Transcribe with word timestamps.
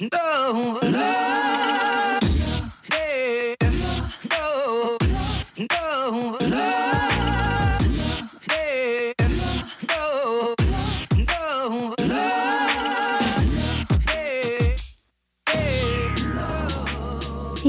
Hey, 0.00 0.06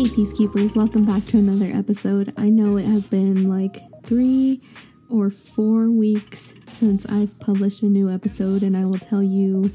Peacekeepers, 0.08 0.78
welcome 0.78 1.04
back 1.04 1.26
to 1.26 1.38
another 1.38 1.66
episode. 1.66 2.34
I 2.38 2.48
know 2.48 2.78
it 2.78 2.86
has 2.86 3.08
been 3.08 3.50
like 3.50 3.82
three 4.06 4.62
or 5.10 5.30
four 5.30 5.90
weeks 5.90 6.54
since 6.70 7.06
I've 7.08 7.38
published 7.40 7.82
a 7.82 7.88
new 7.88 8.10
episode, 8.10 8.64
and 8.64 8.78
I 8.78 8.86
will 8.86 9.00
tell 9.00 9.22
you 9.22 9.70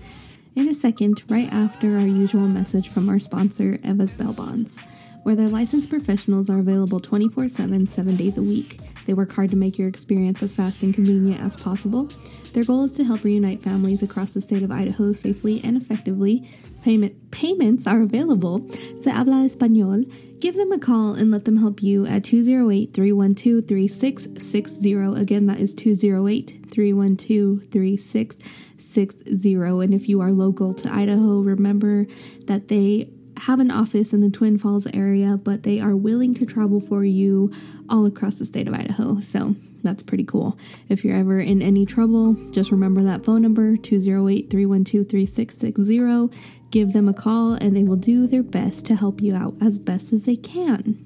in 0.57 0.69
a 0.69 0.75
second, 0.75 1.23
right 1.29 1.53
after 1.53 1.97
our 1.99 2.07
usual 2.07 2.49
message 2.49 2.89
from 2.89 3.11
our 3.11 3.21
sponsor, 3.21 3.79
Eva's 3.85 4.15
Bail 4.15 4.33
Bonds, 4.33 4.79
where 5.23 5.37
their 5.37 5.49
licensed 5.49 5.91
professionals 5.91 6.49
are 6.49 6.59
available 6.59 6.99
24 6.99 7.47
7, 7.47 7.87
seven 7.87 8.17
days 8.17 8.39
a 8.39 8.43
week. 8.43 8.81
They 9.05 9.13
work 9.13 9.31
hard 9.33 9.51
to 9.51 9.57
make 9.57 9.79
your 9.79 9.87
experience 9.87 10.43
as 10.43 10.55
fast 10.55 10.83
and 10.83 10.95
convenient 10.95 11.43
as 11.43 11.59
possible. 11.59 12.09
Their 12.55 12.65
goal 12.65 12.85
is 12.85 12.93
to 12.93 13.05
help 13.05 13.23
reunite 13.23 13.63
families 13.63 14.03
across 14.03 14.33
the 14.33 14.41
state 14.41 14.63
of 14.63 14.71
Idaho 14.71 15.13
safely 15.13 15.61
and 15.63 15.77
effectively. 15.77 16.49
Payment 16.83 17.31
payments 17.31 17.87
are 17.87 18.01
available. 18.01 18.67
Se 19.03 19.11
habla 19.11 19.45
español. 19.45 20.11
Give 20.41 20.55
them 20.55 20.71
a 20.71 20.79
call 20.79 21.15
and 21.15 21.31
let 21.31 21.47
them 21.47 21.57
help 21.57 21.83
you 21.83 22.05
at 22.07 22.25
208 22.25 22.93
312 22.93 23.67
3660. 23.67 24.93
Again, 24.93 25.47
that 25.47 25.59
is 25.59 25.75
208 25.75 26.67
312 26.71 27.65
3660. 27.71 29.55
And 29.55 29.95
if 29.95 30.09
you 30.09 30.21
are 30.21 30.31
local 30.31 30.75
to 30.75 30.93
Idaho, 30.93 31.41
remember 31.41 32.07
that 32.45 32.69
they 32.69 33.09
have 33.39 33.61
an 33.61 33.71
office 33.71 34.13
in 34.13 34.21
the 34.21 34.31
Twin 34.31 34.59
Falls 34.59 34.87
area, 34.89 35.37
but 35.37 35.63
they 35.63 35.81
are 35.81 35.97
willing 35.97 36.35
to 36.35 36.47
travel 36.47 36.81
for 36.81 37.05
you 37.05 37.53
all 37.89 38.05
across 38.07 38.37
the 38.37 38.45
state 38.45 38.69
of 38.69 38.75
Idaho. 38.75 39.21
So 39.21 39.57
that's 39.83 40.03
pretty 40.03 40.25
cool. 40.25 40.59
If 40.89 41.05
you're 41.05 41.17
ever 41.17 41.41
in 41.41 41.63
any 41.63 41.87
trouble, 41.87 42.35
just 42.51 42.71
remember 42.71 43.03
that 43.03 43.25
phone 43.25 43.43
number 43.43 43.77
208 43.77 44.51
312 44.51 45.09
3660. 45.09 46.31
Give 46.71 46.93
them 46.93 47.09
a 47.09 47.15
call 47.15 47.55
and 47.55 47.77
they 47.77 47.85
will 47.85 47.97
do 47.97 48.27
their 48.27 48.43
best 48.43 48.87
to 48.87 48.97
help 48.97 49.21
you 49.21 49.35
out 49.35 49.55
as 49.61 49.79
best 49.79 50.13
as 50.13 50.25
they 50.25 50.37
can. 50.37 51.05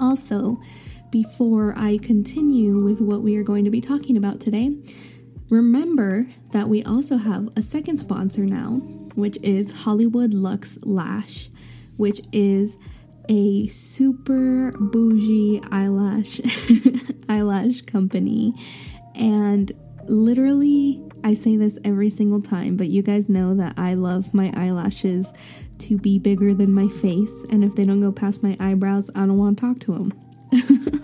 Also, 0.00 0.60
before 1.10 1.74
I 1.76 1.98
continue 1.98 2.82
with 2.82 3.00
what 3.00 3.22
we 3.22 3.36
are 3.36 3.42
going 3.42 3.64
to 3.64 3.70
be 3.70 3.80
talking 3.80 4.16
about 4.16 4.40
today, 4.40 4.76
remember 5.50 6.26
that 6.52 6.68
we 6.68 6.82
also 6.82 7.16
have 7.16 7.48
a 7.56 7.62
second 7.62 7.98
sponsor 7.98 8.42
now, 8.42 8.80
which 9.14 9.38
is 9.42 9.82
Hollywood 9.82 10.32
Lux 10.32 10.78
Lash, 10.82 11.48
which 11.96 12.20
is 12.32 12.76
a 13.28 13.66
super 13.66 14.72
bougie 14.78 15.60
eyelash 15.70 16.40
eyelash 17.28 17.82
company 17.82 18.54
and 19.14 19.72
literally 20.08 21.02
I 21.24 21.34
say 21.34 21.56
this 21.56 21.78
every 21.84 22.10
single 22.10 22.40
time, 22.40 22.76
but 22.76 22.88
you 22.88 23.02
guys 23.02 23.28
know 23.28 23.54
that 23.54 23.74
I 23.76 23.94
love 23.94 24.32
my 24.32 24.52
eyelashes 24.56 25.32
to 25.80 25.98
be 25.98 26.18
bigger 26.18 26.54
than 26.54 26.72
my 26.72 26.88
face, 26.88 27.44
and 27.50 27.64
if 27.64 27.74
they 27.74 27.84
don't 27.84 28.00
go 28.00 28.12
past 28.12 28.42
my 28.42 28.56
eyebrows, 28.60 29.10
I 29.14 29.20
don't 29.20 29.38
want 29.38 29.58
to 29.58 29.60
talk 29.60 29.78
to 29.80 29.92
them. 29.92 30.12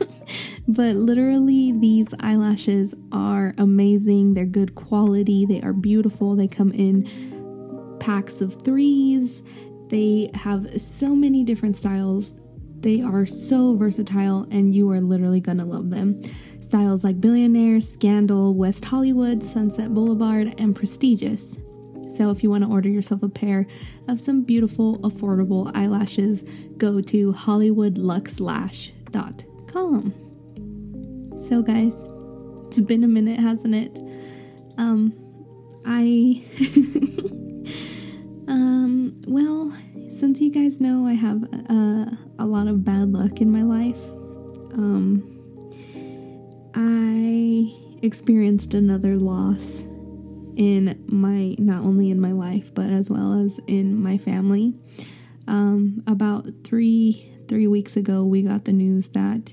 but 0.69 0.97
literally, 0.97 1.72
these 1.72 2.14
eyelashes 2.20 2.94
are 3.12 3.55
amazing. 3.58 4.34
They're 4.34 4.47
good 4.47 4.75
quality, 4.75 5.47
they 5.47 5.60
are 5.62 5.72
beautiful. 5.72 6.36
They 6.36 6.48
come 6.48 6.72
in 6.72 7.98
packs 8.00 8.41
of 8.41 8.62
threes. 8.62 9.42
They 9.88 10.30
have 10.34 10.80
so 10.80 11.14
many 11.14 11.44
different 11.44 11.77
styles. 11.77 12.34
They 12.80 13.00
are 13.00 13.27
so 13.27 13.77
versatile, 13.77 14.47
and 14.50 14.75
you 14.75 14.91
are 14.91 15.00
literally 15.00 15.41
gonna 15.41 15.64
love 15.64 15.91
them. 15.91 16.20
Styles 16.65 17.05
like 17.05 17.21
Billionaire, 17.21 17.78
Scandal, 17.78 18.55
West 18.55 18.87
Hollywood, 18.87 19.43
Sunset 19.43 19.93
Boulevard, 19.93 20.59
and 20.59 20.75
Prestigious. 20.75 21.59
So, 22.09 22.31
if 22.31 22.43
you 22.43 22.49
want 22.49 22.65
to 22.65 22.71
order 22.71 22.88
yourself 22.88 23.22
a 23.22 23.28
pair 23.28 23.66
of 24.09 24.19
some 24.19 24.44
beautiful, 24.44 24.99
affordable 25.00 25.71
eyelashes, 25.75 26.43
go 26.78 27.03
to 27.03 27.34
HollywoodLuxLash.com. 27.34 30.15
So, 31.38 31.62
guys, 31.62 32.06
it's 32.69 32.81
been 32.81 33.05
a 33.05 33.09
minute, 33.09 33.41
hasn't 33.41 33.75
it? 33.75 33.99
Um, 34.78 35.12
I. 35.84 36.43
um, 38.49 39.21
well, 39.27 39.77
since 40.11 40.41
you 40.41 40.50
guys 40.50 40.81
know 40.81 41.06
I 41.06 41.12
have 41.12 41.44
uh, 41.44 42.06
a 42.38 42.47
lot 42.47 42.69
of 42.69 42.87
bad 42.87 43.12
luck 43.12 43.43
in 43.43 43.53
my 43.53 43.62
life, 43.62 44.03
um, 44.72 45.34
I 46.75 47.73
experienced 48.03 48.75
another 48.75 49.17
loss 49.17 49.87
in 50.57 51.05
my 51.09 51.57
not 51.59 51.83
only 51.83 52.11
in 52.11 52.21
my 52.21 52.31
life 52.31 52.73
but 52.73 52.91
as 52.91 53.11
well 53.11 53.33
as 53.35 53.59
in 53.67 54.01
my 54.01 54.19
family. 54.19 54.75
Um, 55.47 56.03
about 56.07 56.47
three 56.65 57.31
three 57.49 57.67
weeks 57.67 57.97
ago, 57.97 58.25
we 58.25 58.43
got 58.43 58.65
the 58.65 58.73
news 58.73 59.11
that 59.11 59.53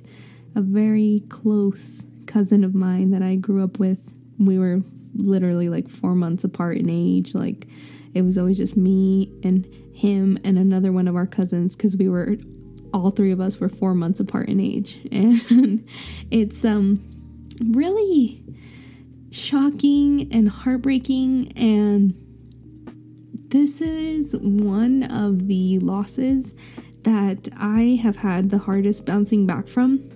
a 0.55 0.61
very 0.61 1.23
close 1.29 2.05
cousin 2.25 2.63
of 2.63 2.73
mine 2.73 3.11
that 3.11 3.21
I 3.21 3.35
grew 3.35 3.63
up 3.63 3.79
with, 3.79 4.13
we 4.37 4.57
were 4.57 4.81
literally 5.15 5.69
like 5.69 5.89
four 5.89 6.15
months 6.15 6.43
apart 6.43 6.77
in 6.77 6.89
age. 6.89 7.35
Like 7.35 7.67
it 8.13 8.21
was 8.21 8.37
always 8.37 8.57
just 8.57 8.77
me 8.77 9.31
and 9.43 9.65
him 9.93 10.39
and 10.43 10.57
another 10.57 10.91
one 10.91 11.07
of 11.07 11.15
our 11.15 11.27
cousins 11.27 11.75
because 11.75 11.95
we 11.95 12.09
were 12.09 12.37
all 12.93 13.11
three 13.11 13.31
of 13.31 13.39
us 13.39 13.59
were 13.59 13.69
four 13.69 13.93
months 13.93 14.19
apart 14.19 14.49
in 14.49 14.59
age, 14.59 14.99
and 15.11 15.87
it's 16.29 16.65
um 16.65 17.10
really 17.71 18.43
shocking 19.31 20.27
and 20.31 20.49
heartbreaking 20.49 21.53
and 21.55 22.13
this 23.51 23.81
is 23.81 24.33
one 24.33 25.03
of 25.03 25.47
the 25.47 25.77
losses 25.79 26.55
that 27.03 27.49
I 27.57 27.99
have 28.01 28.17
had 28.17 28.49
the 28.49 28.59
hardest 28.59 29.05
bouncing 29.05 29.45
back 29.45 29.67
from. 29.67 30.09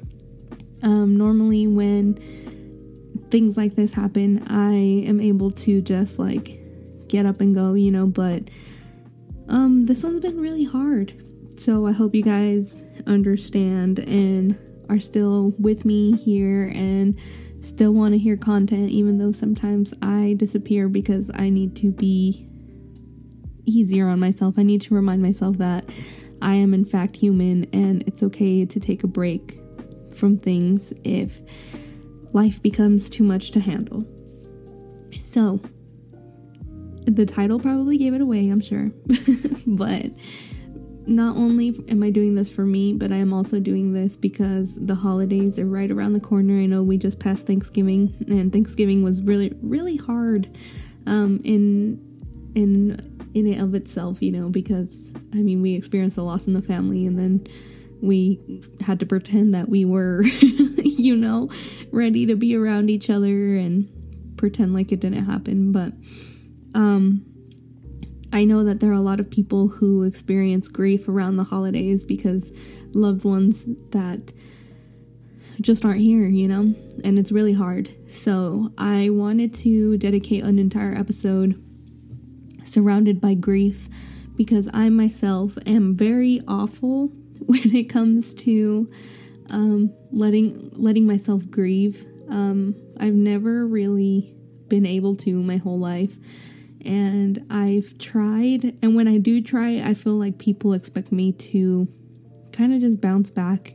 Um, 0.82 1.18
normally, 1.18 1.68
when 1.68 2.16
things 3.30 3.58
like 3.58 3.76
this 3.76 3.94
happen, 3.94 4.46
I 4.48 4.74
am 5.08 5.20
able 5.20 5.52
to 5.52 5.82
just 5.82 6.18
like 6.18 6.62
get 7.10 7.26
up 7.26 7.42
and 7.42 7.54
go, 7.54 7.74
you 7.74 7.92
know, 7.92 8.08
but 8.08 8.44
um, 9.50 9.86
this 9.86 10.04
one's 10.04 10.22
been 10.22 10.40
really 10.40 10.64
hard. 10.64 11.14
So 11.60 11.86
I 11.88 11.92
hope 11.92 12.16
you 12.16 12.24
guys 12.24 12.86
understand 13.06 14.00
and 14.00 14.58
are 14.90 15.00
still 15.00 15.54
with 15.60 15.86
me 15.86 16.16
here 16.16 16.72
and 16.74 17.18
still 17.62 17.94
want 17.94 18.14
to 18.14 18.18
hear 18.18 18.38
content, 18.38 18.90
even 18.90 19.18
though 19.18 19.32
sometimes 19.32 19.94
I 20.02 20.36
disappear 20.38 20.88
because 20.88 21.32
I 21.34 21.50
need 21.50 21.76
to 21.78 21.92
be 21.92 22.48
easier 23.66 24.08
on 24.08 24.20
myself. 24.20 24.56
I 24.58 24.64
need 24.64 24.82
to 24.82 24.94
remind 24.94 25.22
myself 25.22 25.58
that 25.58 25.90
I 26.42 26.56
am, 26.56 26.74
in 26.74 26.86
fact, 26.86 27.16
human 27.16 27.68
and 27.74 28.04
it's 28.08 28.22
okay 28.24 28.66
to 28.66 28.80
take 28.80 29.04
a 29.04 29.08
break 29.08 29.60
from 30.14 30.38
things 30.38 30.94
if 31.04 31.42
life 32.34 32.62
becomes 32.62 33.10
too 33.10 33.24
much 33.24 33.52
to 33.52 33.60
handle. 33.60 34.06
So, 35.20 35.62
the 37.06 37.26
title 37.26 37.60
probably 37.60 37.98
gave 37.98 38.14
it 38.14 38.22
away, 38.22 38.50
I'm 38.50 38.62
sure. 38.62 38.92
but 39.68 40.12
not 41.08 41.36
only 41.36 41.76
am 41.90 42.04
I 42.04 42.10
doing 42.10 42.36
this 42.36 42.50
for 42.50 42.66
me, 42.66 42.94
but 42.94 43.12
I 43.12 43.18
am 43.18 43.34
also 43.34 43.60
doing 43.60 43.94
this 43.94 44.18
because 44.18 44.76
the 44.76 44.96
holidays 44.96 45.60
are 45.60 45.66
right 45.66 45.90
around 45.92 46.14
the 46.14 46.20
corner. 46.20 46.60
I 46.60 46.66
know 46.66 46.84
we 46.84 46.98
just 46.98 47.20
passed 47.20 47.48
Thanksgiving, 47.48 48.16
and 48.28 48.52
Thanksgiving 48.52 49.04
was 49.04 49.22
really, 49.22 49.54
really 49.62 49.98
hard 49.98 50.56
um, 51.06 51.42
in 51.44 52.02
in 52.56 53.30
in 53.34 53.48
and 53.48 53.62
of 53.62 53.76
itself, 53.76 54.22
you 54.22 54.32
know, 54.32 54.50
because 54.50 55.14
I 55.34 55.38
mean 55.38 55.62
we 55.62 55.74
experienced 55.74 56.18
a 56.18 56.24
loss 56.24 56.48
in 56.48 56.54
the 56.54 56.62
family, 56.62 57.06
and 57.06 57.20
then 57.20 57.48
we 58.02 58.62
had 58.82 59.00
to 59.00 59.06
pretend 59.06 59.54
that 59.54 59.70
we 59.70 59.86
were, 59.86 60.24
you 60.42 61.16
know, 61.16 61.50
ready 61.92 62.26
to 62.26 62.36
be 62.36 62.56
around 62.56 62.90
each 62.90 63.10
other 63.10 63.56
and 63.56 63.90
pretend 64.38 64.74
like 64.74 64.92
it 64.92 65.00
didn't 65.00 65.26
happen. 65.26 65.72
But 65.72 65.94
um, 66.74 67.26
I 68.36 68.44
know 68.44 68.66
that 68.66 68.82
there 68.82 68.90
are 68.90 68.94
a 68.94 69.00
lot 69.00 69.22
of 69.22 69.30
people 69.32 69.70
who 69.70 70.04
experience 70.04 70.68
grief 70.68 71.08
around 71.08 71.38
the 71.38 71.46
holidays 71.46 72.04
because 72.04 72.52
loved 72.92 73.24
ones 73.24 73.66
that 73.92 74.34
just 75.62 75.86
aren't 75.86 76.02
here, 76.02 76.28
you 76.28 76.50
know? 76.50 76.76
And 77.06 77.18
it's 77.18 77.32
really 77.32 77.54
hard. 77.54 77.96
So 78.12 78.74
I 78.78 79.10
wanted 79.10 79.54
to 79.54 79.98
dedicate 79.98 80.44
an 80.44 80.60
entire 80.60 80.94
episode 80.94 81.64
surrounded 82.66 83.22
by 83.22 83.36
grief 83.36 83.88
because 84.36 84.70
I 84.74 84.90
myself 84.90 85.58
am 85.66 85.96
very 85.96 86.42
awful 86.46 87.08
when 87.40 87.74
it 87.74 87.86
comes 87.86 88.36
to 88.36 88.92
um, 89.50 89.94
letting 90.12 90.72
letting 90.74 91.08
myself 91.08 91.50
grieve. 91.50 92.06
Um, 92.28 92.76
I've 93.00 93.14
never 93.14 93.66
really 93.66 94.36
been 94.68 94.86
able 94.86 95.16
to 95.16 95.42
my 95.42 95.56
whole 95.56 95.80
life 95.80 96.18
And 96.86 97.46
I've 97.50 97.98
tried, 97.98 98.78
and 98.82 98.96
when 98.96 99.08
I 99.08 99.18
do 99.18 99.42
try, 99.42 99.82
I 99.84 99.94
feel 99.94 100.14
like 100.14 100.38
people 100.38 100.74
expect 100.74 101.12
me 101.12 101.32
to 101.32 101.88
kind 102.52 102.74
of 102.74 102.80
just 102.80 103.02
bounce 103.02 103.32
back 103.32 103.74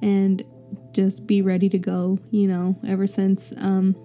and 0.00 0.44
just 0.92 1.26
be 1.26 1.42
ready 1.42 1.68
to 1.68 1.78
go, 1.78 2.18
you 2.30 2.46
know, 2.46 2.78
ever 2.86 3.06
since 3.06 3.52
um, 3.56 3.96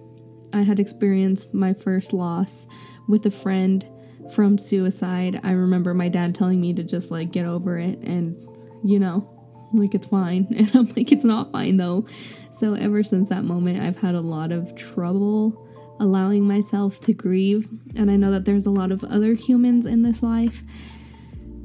I 0.52 0.62
had 0.62 0.80
experienced 0.80 1.54
my 1.54 1.72
first 1.72 2.12
loss 2.12 2.66
with 3.08 3.24
a 3.26 3.30
friend 3.30 3.86
from 4.34 4.58
suicide. 4.58 5.40
I 5.42 5.52
remember 5.52 5.94
my 5.94 6.08
dad 6.08 6.34
telling 6.34 6.60
me 6.60 6.74
to 6.74 6.82
just 6.82 7.10
like 7.10 7.30
get 7.32 7.46
over 7.46 7.78
it 7.78 7.98
and, 8.00 8.36
you 8.84 8.98
know, 8.98 9.28
like 9.72 9.94
it's 9.94 10.06
fine. 10.06 10.46
And 10.56 10.74
I'm 10.74 10.86
like, 10.96 11.12
it's 11.12 11.24
not 11.24 11.52
fine 11.52 11.76
though. 11.76 12.06
So 12.50 12.74
ever 12.74 13.02
since 13.02 13.28
that 13.28 13.44
moment, 13.44 13.80
I've 13.80 13.98
had 13.98 14.14
a 14.14 14.20
lot 14.20 14.52
of 14.52 14.74
trouble 14.74 15.66
allowing 16.00 16.48
myself 16.48 17.00
to 17.02 17.12
grieve. 17.12 17.68
And 17.94 18.10
I 18.10 18.16
know 18.16 18.32
that 18.32 18.44
there's 18.44 18.66
a 18.66 18.70
lot 18.70 18.90
of 18.90 19.04
other 19.04 19.34
humans 19.34 19.86
in 19.86 20.02
this 20.02 20.22
life 20.22 20.62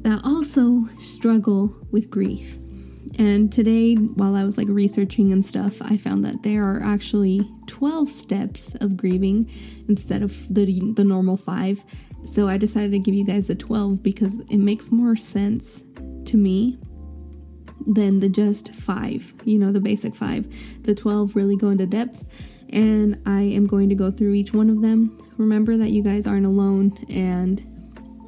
that 0.03 0.21
also 0.23 0.87
struggle 0.99 1.75
with 1.91 2.11
grief. 2.11 2.59
And 3.17 3.51
today, 3.51 3.95
while 3.95 4.35
I 4.35 4.43
was 4.43 4.57
like 4.57 4.67
researching 4.67 5.31
and 5.31 5.45
stuff, 5.45 5.81
I 5.81 5.97
found 5.97 6.23
that 6.25 6.43
there 6.43 6.63
are 6.63 6.83
actually 6.83 7.49
12 7.67 8.11
steps 8.11 8.75
of 8.75 8.97
grieving 8.97 9.49
instead 9.87 10.21
of 10.21 10.53
the, 10.53 10.65
the 10.93 11.03
normal 11.03 11.37
five. 11.37 11.85
So 12.23 12.49
I 12.49 12.57
decided 12.57 12.91
to 12.91 12.99
give 12.99 13.15
you 13.15 13.25
guys 13.25 13.47
the 13.47 13.55
12 13.55 14.03
because 14.03 14.39
it 14.49 14.57
makes 14.57 14.91
more 14.91 15.15
sense 15.15 15.83
to 16.25 16.37
me 16.37 16.77
than 17.85 18.19
the 18.19 18.29
just 18.29 18.73
five, 18.73 19.33
you 19.45 19.59
know, 19.59 19.71
the 19.71 19.79
basic 19.79 20.15
five. 20.15 20.47
The 20.83 20.95
12 20.95 21.35
really 21.35 21.55
go 21.55 21.69
into 21.69 21.85
depth, 21.85 22.25
and 22.69 23.21
I 23.25 23.41
am 23.41 23.67
going 23.67 23.89
to 23.89 23.95
go 23.95 24.11
through 24.11 24.33
each 24.33 24.53
one 24.53 24.69
of 24.69 24.81
them. 24.81 25.17
Remember 25.37 25.77
that 25.77 25.89
you 25.91 26.01
guys 26.03 26.27
aren't 26.27 26.45
alone, 26.45 26.97
and 27.09 27.63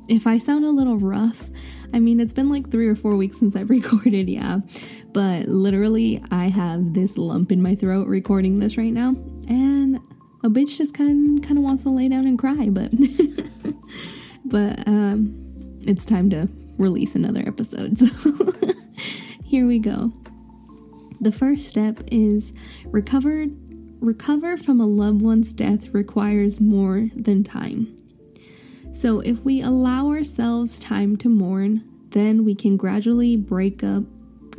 if 0.07 0.27
I 0.27 0.37
sound 0.37 0.65
a 0.65 0.69
little 0.69 0.97
rough, 0.97 1.49
I 1.93 1.99
mean, 1.99 2.19
it's 2.19 2.33
been 2.33 2.49
like 2.49 2.69
three 2.69 2.87
or 2.87 2.95
four 2.95 3.15
weeks 3.15 3.39
since 3.39 3.55
I've 3.55 3.69
recorded, 3.69 4.29
yeah. 4.29 4.59
But 5.13 5.47
literally, 5.47 6.23
I 6.31 6.45
have 6.45 6.93
this 6.93 7.17
lump 7.17 7.51
in 7.51 7.61
my 7.61 7.75
throat 7.75 8.07
recording 8.07 8.59
this 8.59 8.77
right 8.77 8.93
now, 8.93 9.15
and 9.47 9.99
a 10.43 10.49
bitch 10.49 10.77
just 10.77 10.93
kind 10.93 11.43
kind 11.43 11.57
of 11.57 11.63
wants 11.63 11.83
to 11.83 11.89
lay 11.89 12.07
down 12.07 12.25
and 12.25 12.37
cry, 12.37 12.69
but 12.69 12.91
but 14.45 14.87
um, 14.87 15.33
it's 15.81 16.05
time 16.05 16.29
to 16.29 16.47
release 16.77 17.15
another 17.15 17.43
episode. 17.47 17.97
So 17.97 18.07
here 19.43 19.65
we 19.65 19.79
go. 19.79 20.13
The 21.19 21.31
first 21.31 21.67
step 21.67 22.03
is 22.11 22.53
recovered 22.85 23.51
recover 23.99 24.57
from 24.57 24.79
a 24.79 24.85
loved 24.85 25.21
one's 25.21 25.53
death 25.53 25.93
requires 25.93 26.59
more 26.59 27.09
than 27.15 27.43
time. 27.43 27.93
So 28.91 29.19
if 29.19 29.43
we 29.43 29.61
allow 29.61 30.09
ourselves 30.09 30.79
time 30.79 31.17
to 31.17 31.29
mourn, 31.29 31.83
then 32.09 32.45
we 32.45 32.55
can 32.55 32.77
gradually 32.77 33.35
break 33.35 33.83
up 33.83 34.03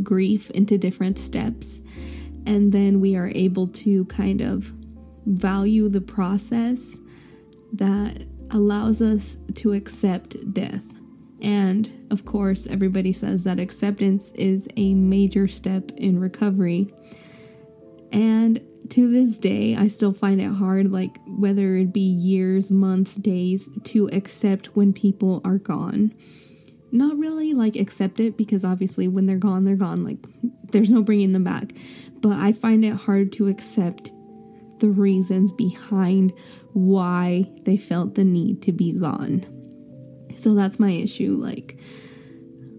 grief 0.02 0.50
into 0.50 0.78
different 0.78 1.18
steps 1.18 1.80
and 2.48 2.72
then 2.72 3.00
we 3.00 3.14
are 3.14 3.30
able 3.34 3.68
to 3.68 4.06
kind 4.06 4.40
of 4.40 4.72
value 5.26 5.88
the 5.90 6.00
process 6.00 6.96
that 7.74 8.24
allows 8.50 9.02
us 9.02 9.36
to 9.54 9.74
accept 9.74 10.54
death. 10.54 10.84
And 11.42 11.92
of 12.10 12.24
course, 12.24 12.66
everybody 12.66 13.12
says 13.12 13.44
that 13.44 13.60
acceptance 13.60 14.32
is 14.32 14.66
a 14.76 14.94
major 14.94 15.46
step 15.46 15.90
in 15.98 16.18
recovery. 16.18 16.92
And 18.12 18.62
to 18.90 19.10
this 19.10 19.38
day, 19.38 19.76
I 19.76 19.88
still 19.88 20.12
find 20.12 20.40
it 20.40 20.52
hard, 20.52 20.90
like 20.90 21.18
whether 21.26 21.76
it 21.76 21.92
be 21.92 22.00
years, 22.00 22.70
months, 22.70 23.14
days, 23.14 23.68
to 23.84 24.08
accept 24.12 24.76
when 24.76 24.92
people 24.92 25.40
are 25.44 25.58
gone. 25.58 26.14
Not 26.90 27.18
really 27.18 27.52
like 27.52 27.76
accept 27.76 28.18
it 28.18 28.36
because 28.36 28.64
obviously 28.64 29.08
when 29.08 29.26
they're 29.26 29.36
gone, 29.36 29.64
they're 29.64 29.76
gone. 29.76 30.04
Like 30.04 30.18
there's 30.70 30.90
no 30.90 31.02
bringing 31.02 31.32
them 31.32 31.44
back. 31.44 31.72
But 32.20 32.32
I 32.32 32.52
find 32.52 32.84
it 32.84 32.94
hard 32.94 33.32
to 33.32 33.48
accept 33.48 34.10
the 34.78 34.88
reasons 34.88 35.52
behind 35.52 36.32
why 36.72 37.50
they 37.64 37.76
felt 37.76 38.14
the 38.14 38.24
need 38.24 38.62
to 38.62 38.72
be 38.72 38.92
gone. 38.92 39.46
So 40.36 40.54
that's 40.54 40.78
my 40.78 40.90
issue. 40.92 41.32
Like, 41.32 41.78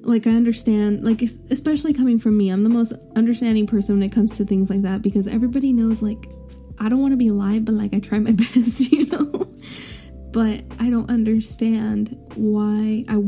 like 0.01 0.27
I 0.27 0.31
understand, 0.31 1.03
like 1.03 1.21
especially 1.21 1.93
coming 1.93 2.19
from 2.19 2.37
me, 2.37 2.49
I'm 2.49 2.63
the 2.63 2.69
most 2.69 2.93
understanding 3.15 3.67
person 3.67 3.95
when 3.99 4.03
it 4.03 4.11
comes 4.11 4.37
to 4.37 4.45
things 4.45 4.69
like 4.69 4.81
that 4.83 5.01
because 5.01 5.27
everybody 5.27 5.73
knows, 5.73 6.01
like, 6.01 6.29
I 6.79 6.89
don't 6.89 6.99
want 6.99 7.11
to 7.11 7.17
be 7.17 7.27
alive, 7.27 7.65
but 7.65 7.75
like 7.75 7.93
I 7.93 7.99
try 7.99 8.19
my 8.19 8.31
best, 8.53 8.91
you 8.91 9.05
know. 9.07 9.51
but 10.31 10.63
I 10.79 10.89
don't 10.89 11.09
understand 11.09 12.17
why 12.35 13.03
I. 13.07 13.21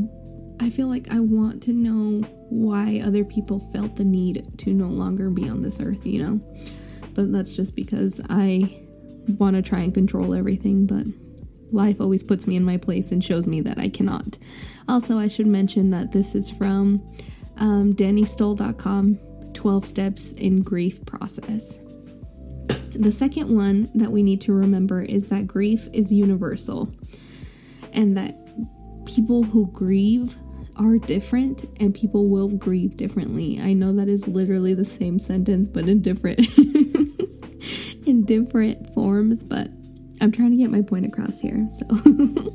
I 0.63 0.69
feel 0.69 0.85
like 0.85 1.09
I 1.11 1.19
want 1.19 1.63
to 1.63 1.73
know 1.73 2.21
why 2.49 3.01
other 3.03 3.25
people 3.25 3.59
felt 3.73 3.95
the 3.95 4.03
need 4.03 4.59
to 4.59 4.73
no 4.73 4.89
longer 4.89 5.31
be 5.31 5.49
on 5.49 5.63
this 5.63 5.81
earth, 5.81 6.05
you 6.05 6.23
know. 6.23 6.57
But 7.15 7.31
that's 7.31 7.55
just 7.55 7.75
because 7.75 8.21
I 8.29 8.79
want 9.39 9.55
to 9.55 9.63
try 9.63 9.79
and 9.79 9.91
control 9.91 10.35
everything, 10.35 10.85
but 10.85 11.07
life 11.71 11.99
always 12.01 12.23
puts 12.23 12.47
me 12.47 12.55
in 12.55 12.63
my 12.63 12.77
place 12.77 13.11
and 13.11 13.23
shows 13.23 13.47
me 13.47 13.61
that 13.61 13.77
I 13.77 13.89
cannot. 13.89 14.37
Also, 14.87 15.17
I 15.17 15.27
should 15.27 15.47
mention 15.47 15.89
that 15.91 16.11
this 16.11 16.35
is 16.35 16.49
from 16.49 17.01
um, 17.57 17.93
DannyStoll.com 17.93 19.19
12 19.53 19.85
Steps 19.85 20.31
in 20.33 20.61
Grief 20.63 21.05
Process. 21.05 21.79
The 22.93 23.11
second 23.11 23.55
one 23.55 23.89
that 23.95 24.11
we 24.11 24.23
need 24.23 24.41
to 24.41 24.53
remember 24.53 25.01
is 25.01 25.27
that 25.27 25.47
grief 25.47 25.87
is 25.93 26.11
universal 26.11 26.93
and 27.93 28.17
that 28.17 28.35
people 29.05 29.43
who 29.43 29.67
grieve 29.67 30.37
are 30.77 30.97
different 30.97 31.65
and 31.79 31.93
people 31.93 32.27
will 32.27 32.49
grieve 32.49 32.97
differently. 32.97 33.59
I 33.61 33.73
know 33.73 33.93
that 33.93 34.07
is 34.07 34.27
literally 34.27 34.73
the 34.73 34.85
same 34.85 35.19
sentence 35.19 35.67
but 35.67 35.87
in 35.87 36.01
different 36.01 36.39
in 38.05 38.23
different 38.25 38.93
forms, 38.93 39.43
but 39.43 39.69
I'm 40.21 40.31
trying 40.31 40.51
to 40.51 40.57
get 40.57 40.69
my 40.69 40.81
point 40.81 41.05
across 41.05 41.39
here. 41.39 41.67
So, 41.71 41.85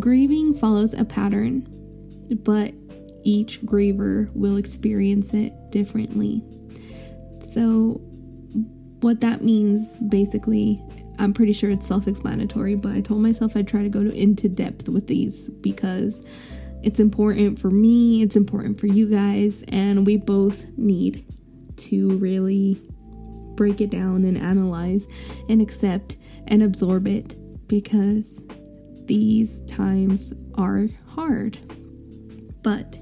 grieving 0.00 0.54
follows 0.54 0.94
a 0.94 1.04
pattern, 1.04 1.68
but 2.42 2.72
each 3.24 3.60
griever 3.62 4.34
will 4.34 4.56
experience 4.56 5.34
it 5.34 5.52
differently. 5.70 6.42
So, 7.52 8.00
what 9.00 9.20
that 9.20 9.42
means 9.42 9.94
basically, 9.96 10.82
I'm 11.18 11.34
pretty 11.34 11.52
sure 11.52 11.70
it's 11.70 11.86
self 11.86 12.08
explanatory, 12.08 12.74
but 12.74 12.92
I 12.92 13.02
told 13.02 13.20
myself 13.20 13.54
I'd 13.54 13.68
try 13.68 13.82
to 13.82 13.88
go 13.88 14.00
into 14.00 14.48
depth 14.48 14.88
with 14.88 15.06
these 15.06 15.50
because 15.50 16.22
it's 16.82 17.00
important 17.00 17.58
for 17.58 17.70
me, 17.70 18.22
it's 18.22 18.36
important 18.36 18.80
for 18.80 18.86
you 18.86 19.10
guys, 19.10 19.62
and 19.68 20.06
we 20.06 20.16
both 20.16 20.66
need 20.78 21.24
to 21.76 22.16
really 22.18 22.80
break 23.58 23.80
it 23.80 23.90
down 23.90 24.24
and 24.24 24.38
analyze 24.38 25.08
and 25.48 25.60
accept 25.60 26.16
and 26.46 26.62
absorb 26.62 27.08
it 27.08 27.36
because 27.66 28.40
these 29.06 29.60
times 29.66 30.32
are 30.54 30.86
hard. 31.08 31.58
But 32.62 33.00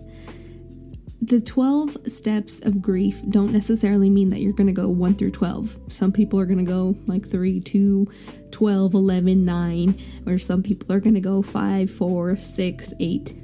the 1.21 1.41
12 1.41 2.11
steps 2.11 2.59
of 2.61 2.81
grief 2.81 3.21
don't 3.29 3.53
necessarily 3.53 4.09
mean 4.09 4.31
that 4.31 4.41
you're 4.41 4.55
going 4.55 4.67
to 4.67 4.73
go 4.73 4.89
1 4.89 5.17
through 5.17 5.33
12. 5.33 5.79
Some 5.89 6.11
people 6.11 6.41
are 6.41 6.47
going 6.47 6.65
to 6.65 6.65
go 6.65 6.97
like 7.07 7.29
3, 7.29 7.61
2, 7.61 8.09
12, 8.51 8.95
11, 8.95 9.45
9, 9.45 10.03
or 10.27 10.39
some 10.39 10.63
people 10.63 10.91
are 10.95 11.01
going 11.01 11.15
to 11.15 11.21
go 11.21 11.43
5, 11.43 11.91
4, 11.91 12.37
6, 12.37 12.95
8, 12.99 13.37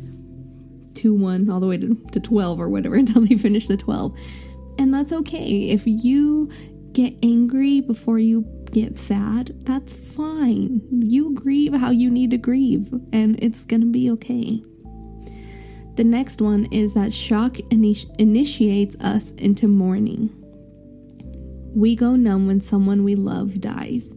2, 0.95 1.14
1, 1.14 1.50
all 1.50 1.61
the 1.61 1.66
way 1.66 1.76
to, 1.76 1.95
to 2.12 2.21
12 2.21 2.59
or 2.59 2.69
whatever 2.71 2.97
until 2.97 3.23
they 3.23 3.37
finish 3.37 3.66
the 3.66 3.76
12. 3.76 4.19
And 4.78 4.95
that's 4.95 5.12
okay. 5.12 5.71
If 5.71 5.87
you 5.87 6.50
get 6.93 7.15
angry 7.23 7.81
before 7.81 8.19
you 8.19 8.45
get 8.71 8.99
sad, 8.99 9.55
that's 9.65 9.95
fine. 9.95 10.83
You 10.91 11.35
grieve 11.35 11.75
how 11.75 11.91
you 11.91 12.11
need 12.11 12.31
to 12.31 12.39
grieve, 12.39 12.93
and 13.13 13.39
it's 13.43 13.65
gonna 13.65 13.87
be 13.87 14.11
okay. 14.11 14.63
The 15.97 16.05
next 16.05 16.41
one 16.41 16.67
is 16.73 16.95
that 16.95 17.13
shock 17.13 17.55
initi- 17.71 18.15
initiates 18.19 18.97
us 19.01 19.33
into 19.33 19.69
mourning. 19.69 20.31
We 21.75 21.95
go 21.97 22.17
numb 22.17 22.47
when 22.47 22.61
someone 22.61 23.05
we 23.05 23.15
love 23.15 23.61
dies. 23.61 24.15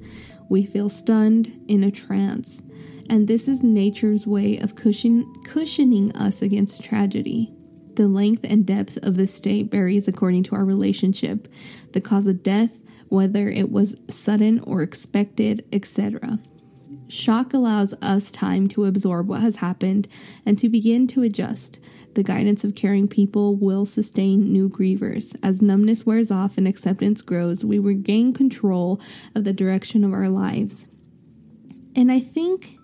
We 0.49 0.65
feel 0.65 0.89
stunned 0.89 1.51
in 1.67 1.83
a 1.83 1.91
trance, 1.91 2.61
and 3.09 3.27
this 3.27 3.47
is 3.47 3.63
nature's 3.63 4.27
way 4.27 4.57
of 4.57 4.75
cushion- 4.75 5.25
cushioning 5.45 6.11
us 6.13 6.41
against 6.41 6.83
tragedy. 6.83 7.54
The 7.95 8.07
length 8.09 8.43
and 8.43 8.65
depth 8.65 8.97
of 8.97 9.15
the 9.15 9.25
state 9.25 9.71
varies 9.71 10.07
according 10.07 10.43
to 10.43 10.55
our 10.55 10.65
relationship, 10.65 11.47
the 11.93 12.01
cause 12.01 12.27
of 12.27 12.43
death, 12.43 12.83
whether 13.07 13.47
it 13.47 13.71
was 13.71 13.95
sudden 14.09 14.59
or 14.61 14.81
expected, 14.81 15.65
etc. 15.71 16.39
Shock 17.07 17.53
allows 17.53 17.93
us 18.01 18.31
time 18.31 18.67
to 18.69 18.85
absorb 18.85 19.29
what 19.29 19.41
has 19.41 19.57
happened 19.57 20.09
and 20.45 20.59
to 20.59 20.67
begin 20.67 21.07
to 21.07 21.21
adjust. 21.21 21.79
The 22.15 22.23
guidance 22.23 22.63
of 22.63 22.75
caring 22.75 23.07
people 23.07 23.55
will 23.55 23.85
sustain 23.85 24.51
new 24.51 24.69
grievers. 24.69 25.35
As 25.41 25.61
numbness 25.61 26.05
wears 26.05 26.31
off 26.31 26.57
and 26.57 26.67
acceptance 26.67 27.21
grows, 27.21 27.63
we 27.63 27.79
regain 27.79 28.33
control 28.33 28.99
of 29.33 29.43
the 29.45 29.53
direction 29.53 30.03
of 30.03 30.13
our 30.13 30.29
lives. 30.29 30.87
And 31.95 32.11
I 32.11 32.19
think 32.19 32.77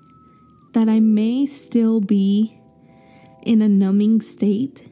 that 0.74 0.88
I 0.88 1.01
may 1.01 1.46
still 1.46 2.00
be 2.00 2.58
in 3.41 3.62
a 3.62 3.68
numbing 3.68 4.22
state 4.22 4.88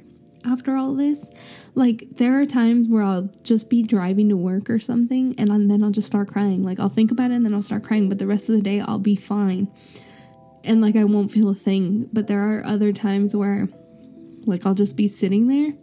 after 0.46 0.76
all 0.76 0.94
this. 0.94 1.30
Like, 1.76 2.06
there 2.12 2.40
are 2.40 2.46
times 2.46 2.88
where 2.88 3.04
I'll 3.04 3.30
just 3.44 3.70
be 3.70 3.84
driving 3.84 4.30
to 4.30 4.38
work 4.38 4.70
or 4.70 4.80
something, 4.80 5.36
and 5.38 5.70
then 5.70 5.84
I'll 5.84 5.92
just 5.92 6.08
start 6.08 6.28
crying. 6.28 6.64
Like, 6.64 6.80
I'll 6.80 6.90
think 6.90 7.12
about 7.12 7.32
it 7.32 7.36
and 7.36 7.46
then 7.46 7.54
I'll 7.54 7.62
start 7.62 7.84
crying, 7.84 8.10
but 8.10 8.20
the 8.20 8.28
rest 8.28 8.50
of 8.50 8.56
the 8.56 8.62
day 8.62 8.80
I'll 8.80 9.00
be 9.00 9.16
fine. 9.16 9.68
And, 10.64 10.82
like, 10.82 10.96
I 10.96 11.04
won't 11.04 11.32
feel 11.32 11.50
a 11.50 11.56
thing. 11.56 12.10
But 12.12 12.28
there 12.28 12.42
are 12.42 12.66
other 12.66 12.92
times 12.92 13.36
where, 13.36 13.70
like, 14.46 14.66
I'll 14.66 14.76
just 14.76 14.98
be 14.98 15.08
sitting 15.08 15.48
there, 15.48 15.74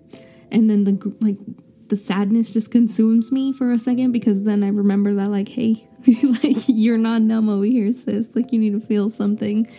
and 0.51 0.69
then 0.69 0.85
the, 0.85 1.17
like, 1.21 1.39
the 1.89 1.97
sadness 1.97 2.53
just 2.53 2.71
consumes 2.71 3.31
me 3.31 3.53
for 3.53 3.73
a 3.73 3.79
second 3.79 4.13
because 4.13 4.45
then 4.45 4.65
I 4.65 4.69
remember 4.69 5.15
that, 5.15 5.31
like, 5.31 5.49
hey, 5.49 5.89
like, 6.23 6.69
you're 6.69 6.99
not 6.99 7.23
numb 7.23 7.49
over 7.49 7.65
here, 7.65 7.93
sis. 7.93 8.35
Like, 8.35 8.53
you 8.53 8.59
need 8.59 8.73
to 8.73 8.81
feel 8.81 9.09
something. 9.11 9.71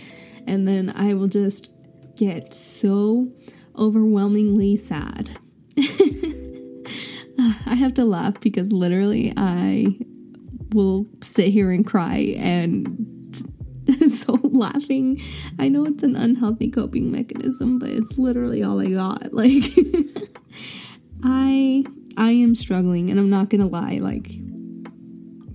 And 0.46 0.68
then 0.68 0.92
I 0.96 1.14
will 1.14 1.28
just 1.28 1.72
get 2.16 2.54
so 2.54 3.30
overwhelmingly 3.78 4.76
sad. 4.76 5.38
I 7.40 7.76
have 7.76 7.94
to 7.96 8.06
laugh 8.06 8.40
because 8.40 8.72
literally 8.72 9.34
I 9.38 9.98
will 10.74 11.08
sit 11.22 11.50
here 11.50 11.72
and 11.72 11.86
cry 11.86 12.36
and 12.38 13.36
so 14.12 14.40
laughing. 14.44 15.22
I 15.60 15.70
know 15.70 15.86
it's 15.86 16.04
an 16.04 16.16
unhealthy 16.16 16.70
coping 16.70 17.12
mechanism 17.12 17.80
but 17.80 17.90
it's 17.90 18.18
literally 18.18 18.64
all 18.64 18.80
I 18.80 18.92
got. 18.92 19.34
Like 19.34 19.64
I 21.24 21.86
I 22.16 22.32
am 22.32 22.56
struggling 22.56 23.10
and 23.10 23.20
I'm 23.20 23.30
not 23.30 23.50
going 23.50 23.62
to 23.62 23.68
lie 23.68 23.98
like 23.98 24.32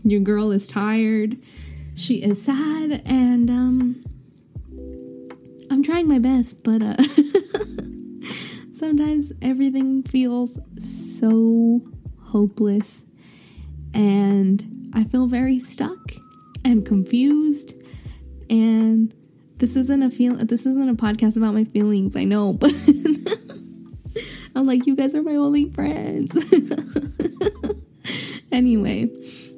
your 0.05 0.21
girl 0.21 0.51
is 0.51 0.67
tired. 0.67 1.37
She 1.95 2.23
is 2.23 2.43
sad 2.43 3.03
and 3.05 3.51
um 3.51 4.05
I'm 5.71 5.83
trying 5.83 6.09
my 6.09 6.19
best 6.19 6.63
but 6.63 6.83
uh 6.83 6.97
sometimes 8.83 9.33
everything 9.41 10.03
feels 10.03 10.59
so 10.77 11.81
hopeless 12.21 13.05
and 13.95 14.91
I 14.93 15.05
feel 15.05 15.29
very 15.29 15.61
stuck 15.61 16.11
and 16.65 16.85
confused. 16.85 17.77
And 18.51 19.15
this 19.59 19.77
isn't 19.77 20.03
a 20.03 20.11
feel 20.11 20.35
this 20.35 20.67
isn't 20.67 20.89
a 20.89 20.95
podcast 20.95 21.37
about 21.37 21.55
my 21.55 21.63
feelings 21.63 22.17
I 22.17 22.25
know 22.25 22.53
but 22.61 22.75
I'm 24.57 24.67
like 24.67 24.85
you 24.85 24.97
guys 24.97 25.15
are 25.15 25.23
my 25.23 25.37
only 25.37 25.71
friends. 25.71 26.35
Anyway 28.51 29.09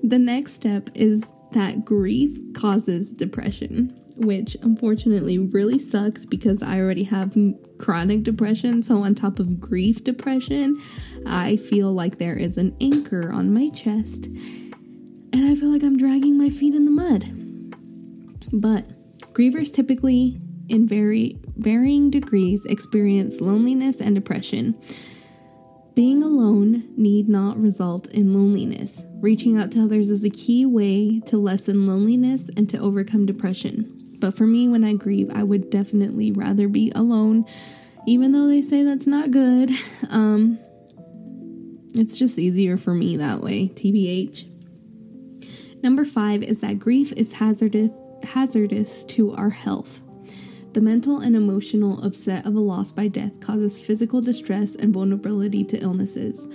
the 0.04 0.18
next 0.18 0.52
step 0.52 0.88
is 0.94 1.24
that 1.52 1.84
grief 1.84 2.38
causes 2.52 3.10
depression 3.10 3.98
which 4.16 4.56
unfortunately 4.62 5.38
really 5.38 5.78
sucks 5.78 6.24
because 6.24 6.62
I 6.62 6.78
already 6.78 7.04
have 7.04 7.36
chronic 7.78 8.22
depression. 8.22 8.82
So, 8.82 9.02
on 9.02 9.14
top 9.14 9.38
of 9.38 9.60
grief 9.60 10.04
depression, 10.04 10.76
I 11.26 11.56
feel 11.56 11.92
like 11.92 12.18
there 12.18 12.36
is 12.36 12.56
an 12.56 12.76
anchor 12.80 13.32
on 13.32 13.52
my 13.52 13.70
chest 13.70 14.26
and 15.34 15.46
I 15.46 15.56
feel 15.56 15.68
like 15.68 15.82
I'm 15.82 15.96
dragging 15.96 16.38
my 16.38 16.48
feet 16.48 16.74
in 16.74 16.84
the 16.84 16.92
mud. 16.92 17.24
But 18.52 18.86
grievers 19.32 19.74
typically, 19.74 20.40
in 20.68 20.86
very 20.86 21.40
varying 21.56 22.08
degrees, 22.08 22.64
experience 22.66 23.40
loneliness 23.40 24.00
and 24.00 24.14
depression. 24.14 24.76
Being 25.94 26.22
alone 26.22 26.84
need 26.96 27.28
not 27.28 27.60
result 27.60 28.06
in 28.08 28.32
loneliness. 28.32 29.04
Reaching 29.20 29.56
out 29.56 29.72
to 29.72 29.82
others 29.82 30.08
is 30.08 30.24
a 30.24 30.30
key 30.30 30.64
way 30.64 31.20
to 31.26 31.36
lessen 31.36 31.86
loneliness 31.86 32.48
and 32.56 32.70
to 32.70 32.78
overcome 32.78 33.26
depression. 33.26 34.03
But 34.24 34.34
for 34.34 34.46
me, 34.46 34.68
when 34.68 34.84
I 34.84 34.94
grieve, 34.94 35.28
I 35.34 35.42
would 35.42 35.68
definitely 35.68 36.32
rather 36.32 36.66
be 36.66 36.90
alone, 36.94 37.44
even 38.06 38.32
though 38.32 38.46
they 38.46 38.62
say 38.62 38.82
that's 38.82 39.06
not 39.06 39.30
good. 39.30 39.70
Um, 40.08 40.58
it's 41.94 42.18
just 42.18 42.38
easier 42.38 42.78
for 42.78 42.94
me 42.94 43.18
that 43.18 43.42
way, 43.42 43.68
TBH. 43.68 44.46
Number 45.82 46.06
five 46.06 46.42
is 46.42 46.62
that 46.62 46.78
grief 46.78 47.12
is 47.12 47.34
hazardous, 47.34 47.90
hazardous 48.22 49.04
to 49.04 49.34
our 49.34 49.50
health. 49.50 50.00
The 50.72 50.80
mental 50.80 51.18
and 51.18 51.36
emotional 51.36 52.02
upset 52.02 52.46
of 52.46 52.54
a 52.54 52.60
loss 52.60 52.92
by 52.92 53.08
death 53.08 53.40
causes 53.40 53.78
physical 53.78 54.22
distress 54.22 54.74
and 54.74 54.94
vulnerability 54.94 55.64
to 55.64 55.76
illnesses. 55.76 56.46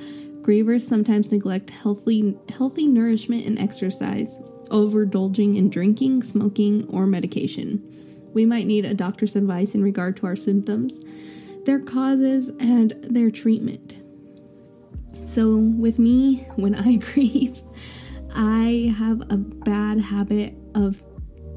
Grievers 0.42 0.82
sometimes 0.82 1.32
neglect 1.32 1.70
healthy, 1.70 2.36
healthy 2.50 2.88
nourishment 2.88 3.46
and 3.46 3.60
exercise, 3.60 4.40
overindulging 4.70 5.58
in 5.58 5.70
drinking, 5.70 6.24
smoking, 6.24 6.88
or 6.90 7.06
medication. 7.06 7.84
We 8.34 8.46
might 8.46 8.68
need 8.68 8.86
a 8.86 8.94
doctor's 8.94 9.36
advice 9.36 9.76
in 9.76 9.84
regard 9.84 10.18
to 10.18 10.28
our 10.28 10.36
symptoms, 10.36 11.04
their 11.66 11.80
causes, 11.80 12.50
and 12.60 12.92
their 13.02 13.32
treatment. 13.32 14.00
So, 15.24 15.58
with 15.58 16.00
me, 16.00 16.38
when 16.56 16.76
I 16.76 16.96
grieve, 17.14 17.62
I 18.36 18.94
have 18.98 19.22
a 19.30 19.38
bad 19.38 20.00
habit 20.00 20.56
of 20.76 21.04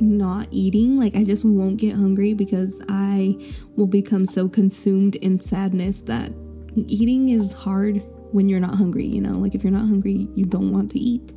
not 0.00 0.48
eating. 0.50 0.98
Like, 0.98 1.14
I 1.14 1.24
just 1.24 1.44
won't 1.44 1.76
get 1.76 1.94
hungry 1.94 2.34
because 2.34 2.80
I 2.88 3.36
will 3.76 3.86
become 3.86 4.26
so 4.26 4.48
consumed 4.48 5.14
in 5.16 5.38
sadness 5.38 6.02
that 6.02 6.32
eating 6.74 7.28
is 7.28 7.52
hard 7.52 8.02
when 8.32 8.48
you're 8.48 8.60
not 8.60 8.74
hungry, 8.74 9.06
you 9.06 9.20
know? 9.20 9.38
Like, 9.38 9.54
if 9.54 9.62
you're 9.62 9.72
not 9.72 9.86
hungry, 9.86 10.28
you 10.34 10.44
don't 10.44 10.72
want 10.72 10.90
to 10.92 10.98
eat. 10.98 11.32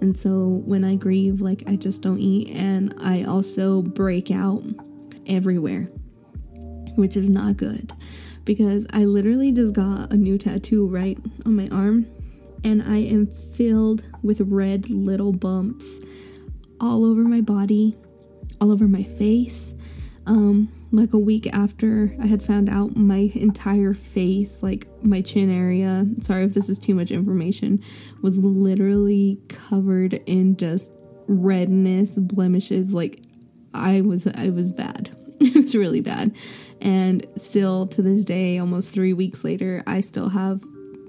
And 0.00 0.18
so 0.18 0.62
when 0.64 0.84
I 0.84 0.96
grieve, 0.96 1.40
like 1.40 1.62
I 1.66 1.76
just 1.76 2.02
don't 2.02 2.18
eat. 2.18 2.54
And 2.54 2.94
I 2.98 3.24
also 3.24 3.82
break 3.82 4.30
out 4.30 4.62
everywhere, 5.26 5.88
which 6.96 7.16
is 7.16 7.30
not 7.30 7.56
good. 7.56 7.92
Because 8.44 8.86
I 8.92 9.04
literally 9.04 9.50
just 9.52 9.74
got 9.74 10.12
a 10.12 10.16
new 10.16 10.38
tattoo 10.38 10.86
right 10.86 11.18
on 11.44 11.56
my 11.56 11.68
arm. 11.72 12.06
And 12.62 12.82
I 12.82 12.98
am 12.98 13.26
filled 13.26 14.04
with 14.22 14.40
red 14.40 14.90
little 14.90 15.32
bumps 15.32 16.00
all 16.80 17.04
over 17.04 17.22
my 17.22 17.40
body, 17.40 17.96
all 18.60 18.70
over 18.70 18.86
my 18.86 19.02
face. 19.02 19.74
Um, 20.26 20.68
like 20.96 21.12
a 21.12 21.18
week 21.18 21.46
after 21.52 22.16
I 22.20 22.26
had 22.26 22.42
found 22.42 22.68
out 22.68 22.96
my 22.96 23.30
entire 23.34 23.94
face, 23.94 24.62
like 24.62 24.86
my 25.02 25.20
chin 25.20 25.50
area, 25.50 26.06
sorry 26.20 26.44
if 26.44 26.54
this 26.54 26.68
is 26.68 26.78
too 26.78 26.94
much 26.94 27.10
information, 27.10 27.82
was 28.22 28.38
literally 28.38 29.38
covered 29.48 30.14
in 30.26 30.56
just 30.56 30.92
redness, 31.28 32.16
blemishes. 32.18 32.94
Like 32.94 33.22
I 33.74 34.00
was, 34.00 34.26
I 34.26 34.48
was 34.48 34.72
bad. 34.72 35.14
it 35.40 35.54
was 35.54 35.74
really 35.74 36.00
bad. 36.00 36.34
And 36.80 37.26
still 37.36 37.86
to 37.88 38.02
this 38.02 38.24
day, 38.24 38.58
almost 38.58 38.94
three 38.94 39.12
weeks 39.12 39.44
later, 39.44 39.82
I 39.86 40.00
still 40.00 40.30
have 40.30 40.62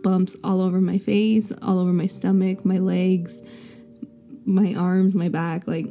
bumps 0.03 0.35
all 0.43 0.61
over 0.61 0.81
my 0.81 0.97
face, 0.97 1.51
all 1.61 1.79
over 1.79 1.93
my 1.93 2.07
stomach, 2.07 2.65
my 2.65 2.77
legs, 2.77 3.41
my 4.45 4.73
arms, 4.73 5.15
my 5.15 5.29
back. 5.29 5.67
Like, 5.67 5.87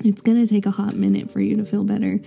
it's 0.00 0.22
going 0.22 0.42
to 0.42 0.46
take 0.46 0.66
a 0.66 0.70
hot 0.70 0.94
minute 0.94 1.30
for 1.30 1.40
you 1.40 1.56
to 1.56 1.64
feel 1.64 1.84
better, 1.84 2.20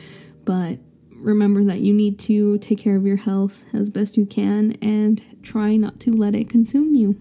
but 0.45 0.79
remember 1.11 1.63
that 1.63 1.79
you 1.79 1.93
need 1.93 2.19
to 2.19 2.57
take 2.59 2.79
care 2.79 2.95
of 2.95 3.05
your 3.05 3.17
health 3.17 3.63
as 3.73 3.89
best 3.89 4.17
you 4.17 4.25
can 4.25 4.77
and 4.81 5.21
try 5.43 5.75
not 5.75 5.99
to 6.01 6.11
let 6.11 6.35
it 6.35 6.49
consume 6.49 6.93
you. 6.95 7.19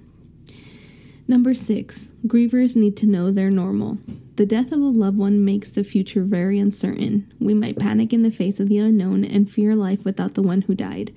Number 1.26 1.54
six, 1.54 2.08
grievers 2.26 2.76
need 2.76 2.96
to 2.98 3.06
know 3.06 3.30
they're 3.30 3.50
normal. 3.50 3.98
The 4.36 4.44
death 4.44 4.72
of 4.72 4.80
a 4.80 4.84
loved 4.84 5.16
one 5.16 5.44
makes 5.44 5.70
the 5.70 5.84
future 5.84 6.22
very 6.22 6.58
uncertain. 6.58 7.32
We 7.40 7.54
might 7.54 7.78
panic 7.78 8.12
in 8.12 8.22
the 8.22 8.30
face 8.30 8.60
of 8.60 8.68
the 8.68 8.78
unknown 8.78 9.24
and 9.24 9.48
fear 9.48 9.74
life 9.74 10.04
without 10.04 10.34
the 10.34 10.42
one 10.42 10.62
who 10.62 10.74
died. 10.74 11.14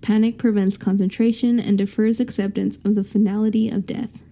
Panic 0.00 0.38
prevents 0.38 0.76
concentration 0.76 1.60
and 1.60 1.78
defers 1.78 2.20
acceptance 2.20 2.78
of 2.84 2.94
the 2.94 3.04
finality 3.04 3.68
of 3.68 3.86
death. 3.86 4.22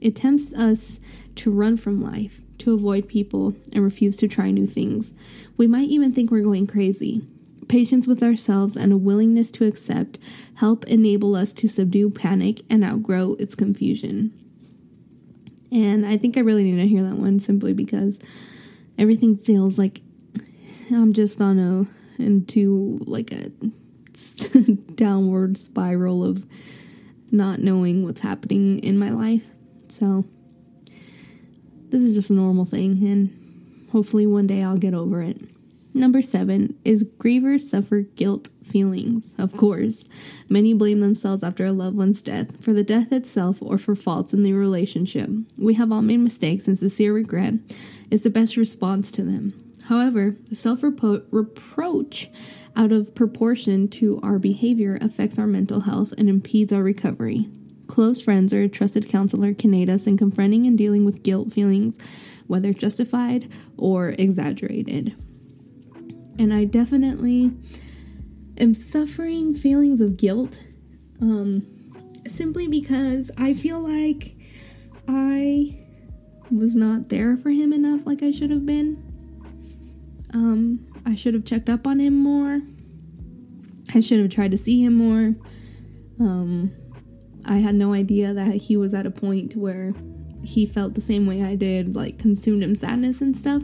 It 0.00 0.16
tempts 0.16 0.52
us 0.54 0.98
to 1.36 1.50
run 1.50 1.76
from 1.76 2.02
life, 2.02 2.40
to 2.58 2.72
avoid 2.72 3.08
people, 3.08 3.54
and 3.72 3.82
refuse 3.82 4.16
to 4.18 4.28
try 4.28 4.50
new 4.50 4.66
things. 4.66 5.14
We 5.56 5.66
might 5.66 5.88
even 5.88 6.12
think 6.12 6.30
we're 6.30 6.40
going 6.40 6.66
crazy. 6.66 7.26
Patience 7.68 8.06
with 8.06 8.22
ourselves 8.22 8.76
and 8.76 8.92
a 8.92 8.96
willingness 8.96 9.50
to 9.52 9.66
accept 9.66 10.18
help 10.56 10.84
enable 10.84 11.34
us 11.34 11.52
to 11.54 11.68
subdue 11.68 12.10
panic 12.10 12.62
and 12.68 12.84
outgrow 12.84 13.36
its 13.38 13.54
confusion. 13.54 14.32
And 15.72 16.06
I 16.06 16.16
think 16.16 16.36
I 16.36 16.40
really 16.40 16.62
need 16.62 16.80
to 16.80 16.86
hear 16.86 17.02
that 17.02 17.16
one 17.16 17.40
simply 17.40 17.72
because 17.72 18.20
everything 18.98 19.36
feels 19.36 19.78
like 19.78 20.00
I'm 20.92 21.12
just 21.12 21.40
on 21.40 21.58
a 21.58 22.22
into 22.22 22.98
like 23.06 23.32
a 23.32 23.50
downward 24.94 25.58
spiral 25.58 26.24
of 26.24 26.46
not 27.30 27.58
knowing 27.58 28.04
what's 28.04 28.20
happening 28.20 28.78
in 28.78 28.98
my 28.98 29.10
life. 29.10 29.50
So 29.88 30.24
this 31.94 32.02
is 32.02 32.16
just 32.16 32.30
a 32.30 32.34
normal 32.34 32.64
thing, 32.64 33.06
and 33.06 33.88
hopefully 33.92 34.26
one 34.26 34.48
day 34.48 34.64
I'll 34.64 34.76
get 34.76 34.94
over 34.94 35.22
it. 35.22 35.40
Number 35.94 36.22
seven 36.22 36.76
is 36.84 37.04
grievers 37.04 37.60
suffer 37.60 38.00
guilt 38.00 38.48
feelings. 38.64 39.32
Of 39.38 39.56
course, 39.56 40.08
many 40.48 40.74
blame 40.74 40.98
themselves 40.98 41.44
after 41.44 41.64
a 41.64 41.70
loved 41.70 41.96
one's 41.96 42.20
death 42.20 42.60
for 42.60 42.72
the 42.72 42.82
death 42.82 43.12
itself 43.12 43.62
or 43.62 43.78
for 43.78 43.94
faults 43.94 44.34
in 44.34 44.42
the 44.42 44.54
relationship. 44.54 45.30
We 45.56 45.74
have 45.74 45.92
all 45.92 46.02
made 46.02 46.16
mistakes, 46.16 46.66
and 46.66 46.76
sincere 46.76 47.12
regret 47.12 47.54
is 48.10 48.24
the 48.24 48.30
best 48.30 48.56
response 48.56 49.12
to 49.12 49.22
them. 49.22 49.52
However, 49.84 50.34
self 50.50 50.82
reproach 50.82 52.28
out 52.74 52.90
of 52.90 53.14
proportion 53.14 53.86
to 53.90 54.18
our 54.20 54.40
behavior 54.40 54.98
affects 55.00 55.38
our 55.38 55.46
mental 55.46 55.82
health 55.82 56.12
and 56.18 56.28
impedes 56.28 56.72
our 56.72 56.82
recovery. 56.82 57.48
Close 57.86 58.20
friends 58.22 58.52
or 58.52 58.62
a 58.62 58.68
trusted 58.68 59.08
counselor 59.08 59.54
can 59.54 59.74
aid 59.74 59.90
us 59.90 60.06
in 60.06 60.16
confronting 60.16 60.66
and 60.66 60.76
dealing 60.76 61.04
with 61.04 61.22
guilt 61.22 61.52
feelings, 61.52 61.98
whether 62.46 62.72
justified 62.72 63.50
or 63.76 64.10
exaggerated. 64.18 65.14
And 66.38 66.52
I 66.52 66.64
definitely 66.64 67.52
am 68.58 68.74
suffering 68.74 69.54
feelings 69.54 70.00
of 70.00 70.16
guilt 70.16 70.66
um, 71.20 71.66
simply 72.26 72.66
because 72.68 73.30
I 73.36 73.52
feel 73.52 73.80
like 73.80 74.36
I 75.06 75.78
was 76.50 76.74
not 76.74 77.08
there 77.08 77.36
for 77.36 77.50
him 77.50 77.72
enough 77.72 78.06
like 78.06 78.22
I 78.22 78.30
should 78.30 78.50
have 78.50 78.66
been. 78.66 79.02
Um, 80.32 80.86
I 81.06 81.14
should 81.14 81.34
have 81.34 81.44
checked 81.44 81.68
up 81.68 81.86
on 81.86 82.00
him 82.00 82.16
more. 82.16 82.60
I 83.94 84.00
should 84.00 84.18
have 84.20 84.30
tried 84.30 84.50
to 84.50 84.58
see 84.58 84.82
him 84.82 84.94
more. 84.94 85.34
Um, 86.18 86.72
I 87.46 87.56
had 87.56 87.74
no 87.74 87.92
idea 87.92 88.32
that 88.32 88.54
he 88.54 88.76
was 88.76 88.94
at 88.94 89.06
a 89.06 89.10
point 89.10 89.56
where 89.56 89.92
he 90.42 90.66
felt 90.66 90.94
the 90.94 91.00
same 91.00 91.26
way 91.26 91.42
I 91.42 91.56
did, 91.56 91.94
like 91.94 92.18
consumed 92.18 92.62
in 92.62 92.76
sadness 92.76 93.20
and 93.20 93.36
stuff. 93.36 93.62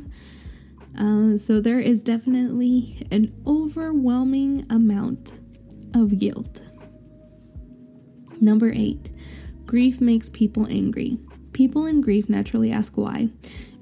Uh, 0.99 1.39
so 1.39 1.61
there 1.61 1.79
is 1.79 2.03
definitely 2.03 3.07
an 3.11 3.33
overwhelming 3.47 4.67
amount 4.71 5.35
of 5.95 6.19
guilt. 6.19 6.63
Number 8.41 8.73
eight, 8.75 9.11
grief 9.67 10.01
makes 10.01 10.31
people 10.31 10.67
angry. 10.67 11.19
People 11.53 11.87
in 11.87 12.01
grief 12.01 12.29
naturally 12.29 12.73
ask 12.73 12.97
why. 12.97 13.29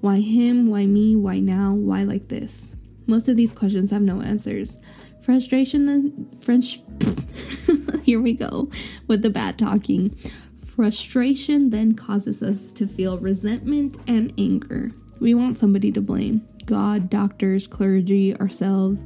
Why 0.00 0.20
him? 0.20 0.66
Why 0.66 0.86
me? 0.86 1.16
Why 1.16 1.38
now? 1.38 1.72
Why 1.72 2.02
like 2.02 2.28
this? 2.28 2.76
Most 3.06 3.28
of 3.28 3.36
these 3.36 3.52
questions 3.52 3.90
have 3.90 4.02
no 4.02 4.20
answers. 4.20 4.78
Frustration 5.22 6.28
French 6.40 6.80
here 8.02 8.20
we 8.20 8.32
go 8.32 8.70
with 9.06 9.22
the 9.22 9.30
bad 9.30 9.58
talking. 9.58 10.16
Frustration 10.56 11.70
then 11.70 11.94
causes 11.94 12.42
us 12.42 12.70
to 12.72 12.86
feel 12.86 13.18
resentment 13.18 13.98
and 14.06 14.32
anger. 14.38 14.92
We 15.20 15.34
want 15.34 15.58
somebody 15.58 15.90
to 15.92 16.00
blame 16.00 16.46
God, 16.66 17.10
doctors, 17.10 17.66
clergy, 17.66 18.36
ourselves, 18.36 19.04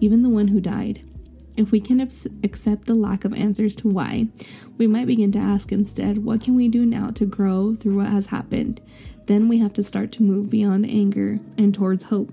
even 0.00 0.22
the 0.22 0.28
one 0.28 0.48
who 0.48 0.60
died. 0.60 1.02
If 1.56 1.72
we 1.72 1.80
can 1.80 2.00
accept 2.00 2.86
the 2.86 2.94
lack 2.94 3.24
of 3.24 3.34
answers 3.34 3.76
to 3.76 3.88
why, 3.88 4.28
we 4.78 4.86
might 4.86 5.06
begin 5.06 5.32
to 5.32 5.38
ask 5.38 5.72
instead, 5.72 6.24
what 6.24 6.40
can 6.40 6.54
we 6.54 6.68
do 6.68 6.86
now 6.86 7.10
to 7.10 7.26
grow 7.26 7.74
through 7.74 7.96
what 7.96 8.06
has 8.06 8.28
happened? 8.28 8.80
Then 9.26 9.48
we 9.48 9.58
have 9.58 9.74
to 9.74 9.82
start 9.82 10.12
to 10.12 10.22
move 10.22 10.48
beyond 10.48 10.86
anger 10.86 11.40
and 11.58 11.74
towards 11.74 12.04
hope. 12.04 12.32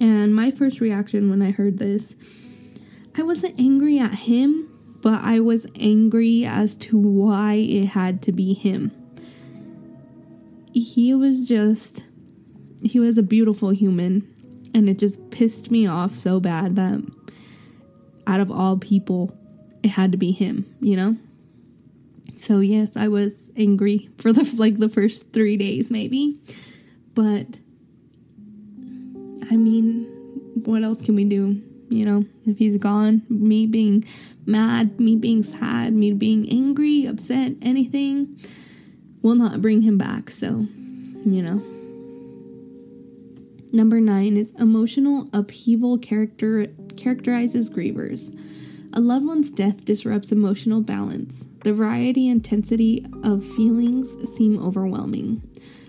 And 0.00 0.34
my 0.34 0.50
first 0.50 0.80
reaction 0.80 1.30
when 1.30 1.42
I 1.42 1.52
heard 1.52 1.78
this, 1.78 2.16
I 3.18 3.22
wasn't 3.22 3.58
angry 3.58 3.98
at 3.98 4.14
him, 4.14 4.68
but 5.00 5.22
I 5.22 5.40
was 5.40 5.66
angry 5.78 6.44
as 6.44 6.76
to 6.76 6.98
why 6.98 7.54
it 7.54 7.86
had 7.86 8.22
to 8.22 8.32
be 8.32 8.52
him. 8.52 8.92
He 10.72 11.14
was 11.14 11.48
just, 11.48 12.04
he 12.82 13.00
was 13.00 13.16
a 13.16 13.22
beautiful 13.22 13.70
human, 13.70 14.28
and 14.74 14.88
it 14.88 14.98
just 14.98 15.30
pissed 15.30 15.70
me 15.70 15.86
off 15.86 16.12
so 16.12 16.40
bad 16.40 16.76
that 16.76 17.02
out 18.26 18.40
of 18.40 18.50
all 18.50 18.76
people, 18.76 19.34
it 19.82 19.90
had 19.90 20.12
to 20.12 20.18
be 20.18 20.32
him, 20.32 20.66
you 20.80 20.96
know? 20.96 21.16
So 22.38 22.60
yes, 22.60 22.96
I 22.96 23.08
was 23.08 23.50
angry 23.56 24.10
for 24.18 24.32
the 24.32 24.44
like 24.58 24.76
the 24.76 24.90
first 24.90 25.32
3 25.32 25.56
days 25.56 25.90
maybe. 25.90 26.38
But 27.14 27.60
I 29.50 29.56
mean, 29.56 30.04
what 30.64 30.82
else 30.82 31.00
can 31.00 31.14
we 31.14 31.24
do? 31.24 31.62
You 31.88 32.04
know, 32.04 32.24
if 32.46 32.58
he's 32.58 32.76
gone, 32.78 33.22
me 33.28 33.66
being 33.66 34.04
mad, 34.44 34.98
me 34.98 35.16
being 35.16 35.42
sad, 35.42 35.92
me 35.92 36.12
being 36.12 36.48
angry, 36.50 37.06
upset, 37.06 37.52
anything 37.62 38.40
will 39.22 39.36
not 39.36 39.62
bring 39.62 39.82
him 39.82 39.98
back. 39.98 40.30
So, 40.30 40.66
you 41.24 41.42
know. 41.42 41.62
Number 43.72 44.00
nine 44.00 44.36
is 44.36 44.54
emotional 44.54 45.28
upheaval 45.32 45.98
character 45.98 46.68
characterizes 46.96 47.68
grievers. 47.68 48.36
A 48.92 49.00
loved 49.00 49.26
one's 49.26 49.50
death 49.50 49.84
disrupts 49.84 50.32
emotional 50.32 50.80
balance. 50.80 51.44
The 51.64 51.74
variety 51.74 52.28
and 52.28 52.38
intensity 52.38 53.04
of 53.22 53.44
feelings 53.44 54.16
seem 54.34 54.58
overwhelming. 54.64 55.42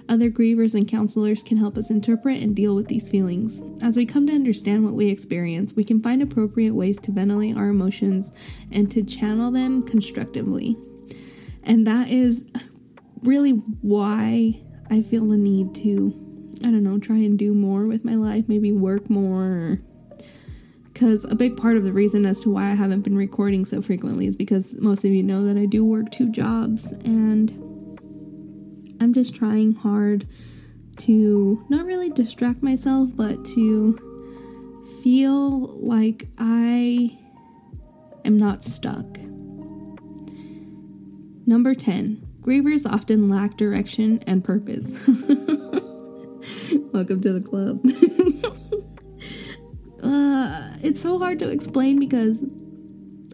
Other 0.09 0.29
grievers 0.29 0.73
and 0.73 0.87
counselors 0.87 1.43
can 1.43 1.57
help 1.57 1.77
us 1.77 1.89
interpret 1.89 2.41
and 2.41 2.55
deal 2.55 2.75
with 2.75 2.87
these 2.87 3.09
feelings. 3.09 3.61
As 3.83 3.97
we 3.97 4.05
come 4.05 4.25
to 4.27 4.33
understand 4.33 4.85
what 4.85 4.93
we 4.93 5.09
experience, 5.09 5.73
we 5.75 5.83
can 5.83 6.01
find 6.01 6.21
appropriate 6.21 6.73
ways 6.73 6.97
to 6.99 7.11
ventilate 7.11 7.57
our 7.57 7.67
emotions 7.67 8.31
and 8.71 8.89
to 8.91 9.03
channel 9.03 9.51
them 9.51 9.83
constructively. 9.83 10.77
And 11.63 11.85
that 11.85 12.09
is 12.09 12.45
really 13.21 13.51
why 13.51 14.61
I 14.89 15.01
feel 15.01 15.27
the 15.27 15.37
need 15.37 15.75
to, 15.75 16.13
I 16.61 16.71
don't 16.71 16.83
know, 16.83 16.99
try 16.99 17.17
and 17.17 17.37
do 17.37 17.53
more 17.53 17.85
with 17.85 18.05
my 18.05 18.15
life, 18.15 18.45
maybe 18.47 18.71
work 18.71 19.09
more. 19.09 19.81
Because 20.85 21.25
a 21.25 21.35
big 21.35 21.57
part 21.57 21.75
of 21.75 21.83
the 21.83 21.91
reason 21.91 22.25
as 22.25 22.39
to 22.39 22.49
why 22.49 22.71
I 22.71 22.75
haven't 22.75 23.01
been 23.01 23.17
recording 23.17 23.65
so 23.65 23.81
frequently 23.81 24.25
is 24.25 24.37
because 24.37 24.73
most 24.79 25.03
of 25.03 25.11
you 25.11 25.21
know 25.21 25.43
that 25.45 25.57
I 25.57 25.65
do 25.65 25.83
work 25.83 26.11
two 26.11 26.31
jobs 26.31 26.93
and 27.03 27.66
I'm 28.99 29.13
just 29.13 29.35
trying 29.35 29.73
hard 29.73 30.27
to 30.97 31.63
not 31.69 31.85
really 31.85 32.09
distract 32.09 32.63
myself, 32.63 33.09
but 33.15 33.45
to 33.45 33.99
feel 35.01 35.67
like 35.77 36.27
I 36.37 37.17
am 38.25 38.37
not 38.37 38.63
stuck. 38.63 39.17
Number 41.45 41.75
10. 41.75 42.25
Grievers 42.41 42.89
often 42.89 43.29
lack 43.29 43.57
direction 43.57 44.23
and 44.25 44.43
purpose. 44.43 45.05
Welcome 46.93 47.21
to 47.21 47.33
the 47.33 47.41
club. 47.41 47.81
uh, 50.03 50.71
it's 50.81 51.01
so 51.01 51.19
hard 51.19 51.39
to 51.39 51.49
explain 51.49 51.99
because, 51.99 52.43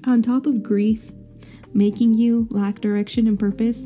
on 0.06 0.22
top 0.22 0.46
of 0.46 0.64
grief 0.64 1.12
making 1.74 2.14
you 2.14 2.48
lack 2.52 2.82
direction 2.82 3.28
and 3.28 3.40
purpose, 3.40 3.86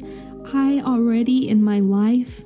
I 0.54 0.82
already 0.86 1.50
in 1.50 1.64
my 1.64 1.80
life, 1.80 2.46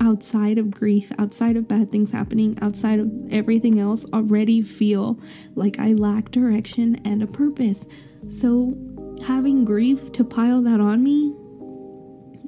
outside 0.00 0.58
of 0.58 0.70
grief, 0.70 1.10
outside 1.18 1.56
of 1.56 1.68
bad 1.68 1.90
things 1.90 2.10
happening, 2.10 2.56
outside 2.60 3.00
of 3.00 3.10
everything 3.30 3.78
else, 3.78 4.04
already 4.12 4.62
feel 4.62 5.18
like 5.54 5.78
I 5.78 5.92
lack 5.92 6.30
direction 6.30 7.00
and 7.04 7.22
a 7.22 7.26
purpose. 7.26 7.86
So, 8.28 8.76
having 9.26 9.64
grief 9.64 10.12
to 10.12 10.24
pile 10.24 10.62
that 10.62 10.80
on 10.80 11.02
me 11.02 11.34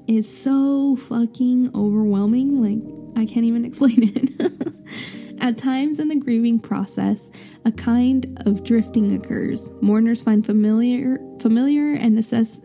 is 0.06 0.42
so 0.42 0.96
fucking 0.96 1.70
overwhelming. 1.74 2.60
Like, 2.62 2.82
I 3.16 3.26
can't 3.26 3.46
even 3.46 3.64
explain 3.70 4.12
it. 4.14 5.40
At 5.40 5.58
times 5.58 5.98
in 5.98 6.08
the 6.08 6.16
grieving 6.16 6.58
process, 6.58 7.30
a 7.64 7.72
kind 7.72 8.40
of 8.46 8.64
drifting 8.64 9.14
occurs. 9.14 9.70
Mourners 9.82 10.22
find 10.22 10.44
familiar, 10.44 11.18
familiar 11.40 11.92
and 11.92 12.16
necess- 12.16 12.64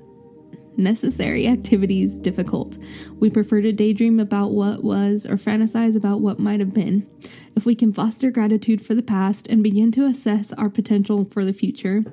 necessary 0.80 1.48
activities 1.48 2.18
difficult. 2.18 2.78
We 3.20 3.30
prefer 3.30 3.62
to 3.62 3.72
daydream 3.72 4.20
about 4.20 4.52
what 4.52 4.84
was 4.84 5.26
or 5.26 5.36
fantasize 5.36 5.96
about 5.96 6.22
what 6.22 6.39
might 6.39 6.60
have 6.60 6.74
been. 6.74 7.08
If 7.56 7.65
we 7.65 7.76
can 7.76 7.94
foster 7.94 8.32
gratitude 8.32 8.82
for 8.82 8.96
the 8.96 9.04
past 9.04 9.48
and 9.48 9.62
begin 9.62 9.92
to 9.92 10.06
assess 10.06 10.54
our 10.54 10.70
potential 10.70 11.26
for 11.26 11.46
the 11.46 11.54
future, 11.54 12.04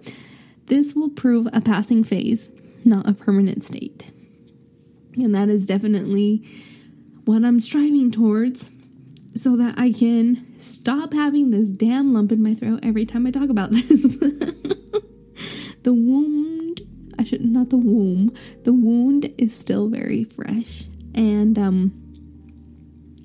this 0.67 0.95
will 0.95 1.11
prove 1.11 1.47
a 1.53 1.61
passing 1.61 2.03
phase, 2.05 2.51
not 2.85 3.09
a 3.09 3.15
permanent 3.15 3.63
state. 3.65 4.11
And 5.17 5.35
that 5.35 5.49
is 5.49 5.67
definitely 5.67 6.43
what 7.25 7.45
I'm 7.45 7.61
striving 7.61 8.11
towards 8.11 8.71
so 9.35 9.57
that 9.57 9.75
I 9.79 9.93
can 9.93 10.47
stop 10.59 11.13
having 11.13 11.51
this 11.51 11.71
damn 11.71 12.13
lump 12.13 12.33
in 12.33 12.43
my 12.43 12.55
throat 12.55 12.81
every 12.83 13.07
time 13.07 13.27
I 13.27 13.31
talk 13.31 13.51
about 13.51 13.71
this. 13.71 14.17
the 15.83 15.93
womb 15.93 16.56
Not 17.33 17.71
the 17.71 17.77
womb. 17.77 18.33
The 18.65 18.73
wound 18.73 19.33
is 19.39 19.57
still 19.57 19.89
very 19.89 20.25
fresh, 20.25 20.85
and 21.15 21.59
um, 21.59 21.93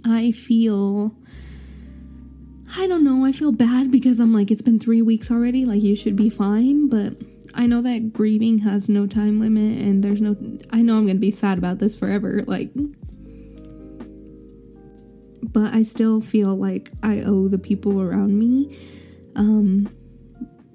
I 0.05 0.31
feel. 0.31 1.15
I 2.77 2.87
don't 2.87 3.03
know. 3.03 3.25
I 3.25 3.33
feel 3.33 3.51
bad 3.51 3.91
because 3.91 4.21
I'm 4.21 4.33
like, 4.33 4.49
it's 4.49 4.61
been 4.61 4.79
three 4.79 5.01
weeks 5.01 5.29
already. 5.29 5.65
Like, 5.65 5.81
you 5.81 5.93
should 5.93 6.15
be 6.15 6.29
fine. 6.29 6.87
But 6.87 7.15
I 7.53 7.65
know 7.65 7.81
that 7.81 8.13
grieving 8.13 8.59
has 8.59 8.87
no 8.87 9.07
time 9.07 9.39
limit, 9.39 9.77
and 9.79 10.03
there's 10.03 10.21
no. 10.21 10.37
I 10.71 10.81
know 10.81 10.97
I'm 10.97 11.05
going 11.05 11.17
to 11.17 11.21
be 11.21 11.31
sad 11.31 11.57
about 11.57 11.79
this 11.79 11.97
forever. 11.97 12.43
Like, 12.47 12.71
but 15.43 15.73
I 15.73 15.81
still 15.81 16.21
feel 16.21 16.55
like 16.55 16.91
I 17.03 17.21
owe 17.21 17.47
the 17.47 17.57
people 17.57 18.01
around 18.01 18.39
me 18.39 18.77
um, 19.35 19.89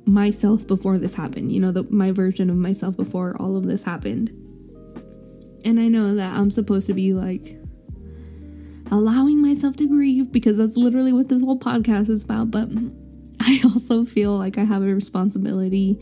myself 0.07 0.67
before 0.67 0.99
this 0.99 1.15
happened, 1.15 1.53
you 1.53 1.61
know, 1.61 1.73
the, 1.73 1.83
my 1.91 2.13
version 2.13 2.49
of 2.49 2.57
myself 2.57 2.97
before 2.97 3.37
all 3.41 3.57
of 3.57 3.67
this 3.67 3.83
happened. 3.83 4.31
And 5.65 5.81
I 5.81 5.89
know 5.89 6.15
that 6.15 6.37
I'm 6.39 6.51
supposed 6.51 6.87
to 6.87 6.95
be 6.95 7.13
like 7.13 7.59
allowing 8.93 9.43
myself 9.43 9.75
to 9.77 9.89
grieve 9.89 10.31
because 10.31 10.59
that's 10.59 10.77
literally 10.77 11.13
what 11.13 11.29
this 11.29 11.43
whole 11.43 11.59
podcast 11.59 12.09
is 12.09 12.23
about. 12.23 12.53
But 12.53 12.69
I 13.41 13.61
also 13.65 14.05
feel 14.05 14.39
like 14.39 14.59
I 14.59 14.65
have 14.65 14.83
a 14.83 14.95
responsibility 14.95 15.99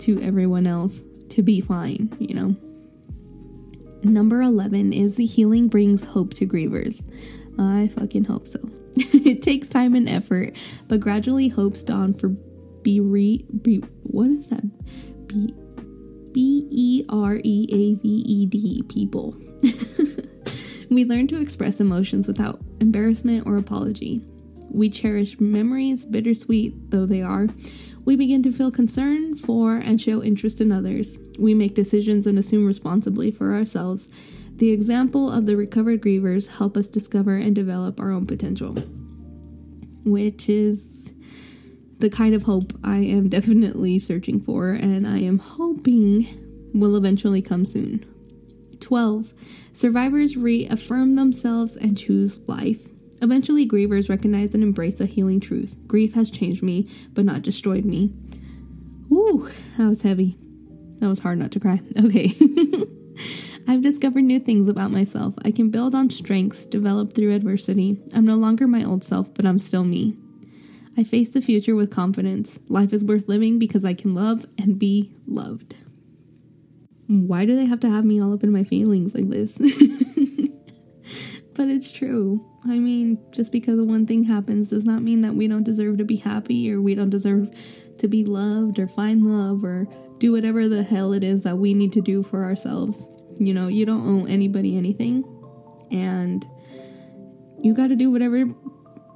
to 0.00 0.20
everyone 0.20 0.66
else 0.66 1.02
to 1.30 1.42
be 1.42 1.62
fine, 1.62 2.14
you 2.20 2.34
know. 2.34 2.56
Number 4.02 4.42
11 4.42 4.92
is 4.92 5.16
healing 5.16 5.68
brings 5.68 6.04
hope 6.04 6.34
to 6.34 6.46
grievers. 6.46 7.04
I 7.58 7.88
fucking 7.88 8.24
hope 8.24 8.46
so. 8.46 8.60
it 8.96 9.42
takes 9.42 9.68
time 9.68 9.94
and 9.94 10.08
effort, 10.08 10.54
but 10.88 11.00
gradually 11.00 11.48
hopes 11.48 11.82
dawn 11.82 12.12
for 12.12 12.36
be 12.86 13.00
re 13.00 13.44
be 13.62 13.78
what 14.04 14.30
is 14.30 14.48
that? 14.48 14.62
B 16.32 16.68
E 16.70 17.04
R 17.08 17.40
E 17.42 17.66
A 17.68 18.00
V 18.00 18.08
E 18.08 18.46
D 18.46 18.84
people. 18.88 19.36
we 20.90 21.04
learn 21.04 21.26
to 21.26 21.40
express 21.40 21.80
emotions 21.80 22.28
without 22.28 22.60
embarrassment 22.80 23.44
or 23.44 23.56
apology. 23.56 24.24
We 24.70 24.88
cherish 24.88 25.40
memories, 25.40 26.06
bittersweet 26.06 26.92
though 26.92 27.06
they 27.06 27.22
are. 27.22 27.48
We 28.04 28.14
begin 28.14 28.44
to 28.44 28.52
feel 28.52 28.70
concern 28.70 29.34
for 29.34 29.78
and 29.78 30.00
show 30.00 30.22
interest 30.22 30.60
in 30.60 30.70
others. 30.70 31.18
We 31.40 31.54
make 31.54 31.74
decisions 31.74 32.28
and 32.28 32.38
assume 32.38 32.66
responsibility 32.66 33.32
for 33.32 33.52
ourselves. 33.52 34.08
The 34.58 34.70
example 34.70 35.28
of 35.28 35.46
the 35.46 35.56
recovered 35.56 36.00
grievers 36.00 36.46
help 36.46 36.76
us 36.76 36.86
discover 36.86 37.34
and 37.34 37.52
develop 37.52 37.98
our 37.98 38.12
own 38.12 38.26
potential, 38.26 38.74
which 40.04 40.48
is 40.48 41.12
the 41.98 42.10
kind 42.10 42.34
of 42.34 42.42
hope 42.42 42.72
I 42.84 42.98
am 42.98 43.28
definitely 43.28 43.98
searching 43.98 44.40
for 44.40 44.70
and 44.70 45.06
I 45.06 45.18
am 45.18 45.38
hoping 45.38 46.70
will 46.74 46.96
eventually 46.96 47.42
come 47.42 47.64
soon. 47.64 48.04
12. 48.80 49.32
Survivors 49.72 50.36
reaffirm 50.36 51.16
themselves 51.16 51.76
and 51.76 51.96
choose 51.96 52.46
life. 52.48 52.88
Eventually, 53.22 53.66
grievers 53.66 54.10
recognize 54.10 54.52
and 54.52 54.62
embrace 54.62 54.96
the 54.96 55.06
healing 55.06 55.40
truth. 55.40 55.74
Grief 55.86 56.14
has 56.14 56.30
changed 56.30 56.62
me, 56.62 56.88
but 57.14 57.24
not 57.24 57.42
destroyed 57.42 57.84
me. 57.84 58.12
Ooh, 59.10 59.48
that 59.78 59.88
was 59.88 60.02
heavy. 60.02 60.36
That 60.98 61.08
was 61.08 61.20
hard 61.20 61.38
not 61.38 61.50
to 61.52 61.60
cry. 61.60 61.80
Okay. 61.98 62.32
I've 63.68 63.82
discovered 63.82 64.22
new 64.22 64.38
things 64.38 64.68
about 64.68 64.92
myself. 64.92 65.34
I 65.44 65.50
can 65.50 65.70
build 65.70 65.94
on 65.94 66.10
strengths 66.10 66.64
developed 66.64 67.16
through 67.16 67.34
adversity. 67.34 67.98
I'm 68.14 68.24
no 68.24 68.36
longer 68.36 68.68
my 68.68 68.84
old 68.84 69.02
self, 69.02 69.32
but 69.34 69.44
I'm 69.44 69.58
still 69.58 69.82
me. 69.82 70.16
I 70.96 71.02
face 71.04 71.30
the 71.30 71.42
future 71.42 71.74
with 71.74 71.90
confidence. 71.90 72.58
Life 72.68 72.92
is 72.92 73.04
worth 73.04 73.28
living 73.28 73.58
because 73.58 73.84
I 73.84 73.94
can 73.94 74.14
love 74.14 74.46
and 74.58 74.78
be 74.78 75.12
loved. 75.26 75.76
Why 77.06 77.44
do 77.44 77.54
they 77.54 77.66
have 77.66 77.80
to 77.80 77.90
have 77.90 78.04
me 78.04 78.20
all 78.20 78.32
up 78.32 78.42
in 78.42 78.50
my 78.52 78.64
feelings 78.64 79.14
like 79.14 79.28
this? 79.28 79.58
but 81.54 81.68
it's 81.68 81.92
true. 81.92 82.44
I 82.64 82.78
mean, 82.78 83.18
just 83.30 83.52
because 83.52 83.80
one 83.80 84.06
thing 84.06 84.24
happens 84.24 84.70
does 84.70 84.84
not 84.84 85.02
mean 85.02 85.20
that 85.20 85.34
we 85.34 85.46
don't 85.46 85.62
deserve 85.62 85.98
to 85.98 86.04
be 86.04 86.16
happy 86.16 86.72
or 86.72 86.80
we 86.80 86.94
don't 86.94 87.10
deserve 87.10 87.54
to 87.98 88.08
be 88.08 88.24
loved 88.24 88.78
or 88.78 88.86
find 88.86 89.22
love 89.24 89.62
or 89.64 89.86
do 90.18 90.32
whatever 90.32 90.68
the 90.68 90.82
hell 90.82 91.12
it 91.12 91.22
is 91.22 91.42
that 91.42 91.58
we 91.58 91.74
need 91.74 91.92
to 91.92 92.00
do 92.00 92.22
for 92.22 92.44
ourselves. 92.44 93.08
You 93.38 93.52
know, 93.54 93.68
you 93.68 93.84
don't 93.86 94.08
owe 94.08 94.26
anybody 94.26 94.76
anything. 94.76 95.24
And 95.90 96.44
you 97.62 97.74
got 97.74 97.88
to 97.88 97.96
do 97.96 98.10
whatever 98.10 98.46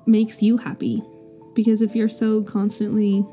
makes 0.07 0.43
you 0.43 0.59
happy. 0.59 1.03
Because 1.55 1.83
if 1.83 1.95
you're 1.95 2.09
so 2.09 2.43
constantly 2.43 3.27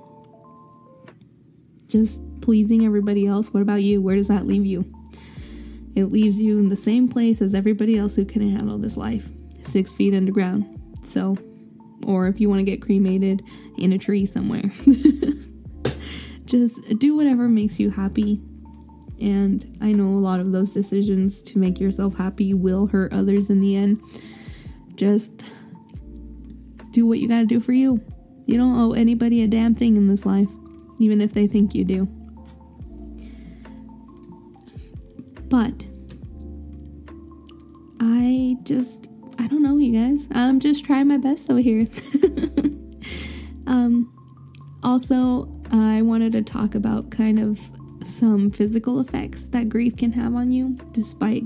just 1.88 2.22
pleasing 2.42 2.86
everybody 2.86 3.26
else, 3.26 3.54
what 3.54 3.62
about 3.62 3.84
you? 3.84 4.02
Where 4.02 4.16
does 4.16 4.28
that 4.28 4.46
leave 4.46 4.66
you? 4.66 4.92
It 5.96 6.06
leaves 6.06 6.40
you 6.40 6.60
in 6.60 6.68
the 6.68 6.76
same 6.76 7.08
place 7.08 7.42
as 7.42 7.56
everybody 7.56 7.98
else 7.98 8.16
who 8.16 8.26
couldn't 8.26 8.56
handle 8.56 8.78
this 8.78 8.98
life 8.98 9.30
six 9.62 9.92
feet 9.92 10.14
underground. 10.14 10.66
So, 11.04 11.38
or 12.06 12.28
if 12.28 12.40
you 12.40 12.50
want 12.50 12.60
to 12.60 12.64
get 12.64 12.82
cremated 12.82 13.44
in 13.78 13.94
a 13.94 13.98
tree 13.98 14.26
somewhere, 14.26 14.72
just 16.46 16.80
do 17.00 17.16
whatever 17.16 17.48
makes 17.48 17.80
you 17.80 17.90
happy. 17.90 18.42
And 19.20 19.78
I 19.82 19.92
know 19.92 20.10
a 20.10 20.22
lot 20.22 20.40
of 20.40 20.52
those 20.52 20.72
decisions 20.72 21.42
to 21.44 21.58
make 21.58 21.80
yourself 21.80 22.16
happy 22.16 22.54
will 22.54 22.88
hurt 22.88 23.12
others 23.12 23.50
in 23.50 23.60
the 23.60 23.76
end. 23.76 24.02
Just 24.96 25.52
do 26.98 27.06
what 27.06 27.20
you 27.20 27.28
gotta 27.28 27.46
do 27.46 27.60
for 27.60 27.74
you. 27.74 28.02
You 28.48 28.58
don't 28.58 28.80
owe 28.80 28.94
anybody 28.94 29.44
a 29.44 29.48
damn 29.48 29.76
thing 29.76 29.98
in 29.98 30.08
this 30.08 30.26
life, 30.26 30.50
even 30.98 31.22
if 31.22 31.32
they 31.32 31.46
think 31.46 31.76
you 31.76 31.86
do. 31.86 32.06
But 35.48 35.86
I 38.00 38.58
just, 38.64 39.10
I 39.38 39.46
don't 39.46 39.62
know, 39.62 39.78
you 39.78 39.94
guys. 39.94 40.28
I'm 40.32 40.60
just 40.60 40.86
trying 40.86 41.08
my 41.08 41.18
best 41.18 41.52
over 41.52 41.60
here. 41.60 41.86
um, 43.68 44.12
also, 44.82 45.48
I 45.72 46.02
wanted 46.02 46.32
to 46.32 46.42
talk 46.42 46.74
about 46.74 47.12
kind 47.12 47.38
of 47.38 47.60
some 48.04 48.50
physical 48.50 49.00
effects 49.00 49.46
that 49.48 49.70
grief 49.70 49.96
can 49.98 50.14
have 50.14 50.34
on 50.34 50.52
you, 50.52 50.80
despite 50.94 51.44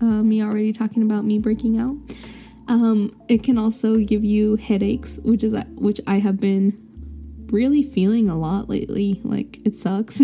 uh, 0.00 0.24
me 0.24 0.42
already 0.42 0.72
talking 0.72 1.04
about 1.04 1.24
me 1.24 1.38
breaking 1.38 1.78
out. 1.78 1.94
Um, 2.68 3.18
it 3.28 3.42
can 3.42 3.56
also 3.58 3.98
give 3.98 4.24
you 4.24 4.56
headaches, 4.56 5.18
which 5.24 5.42
is 5.42 5.54
which 5.74 6.00
I 6.06 6.18
have 6.18 6.38
been 6.38 6.78
really 7.50 7.82
feeling 7.82 8.28
a 8.28 8.38
lot 8.38 8.68
lately. 8.68 9.20
Like 9.24 9.58
it 9.66 9.74
sucks. 9.74 10.20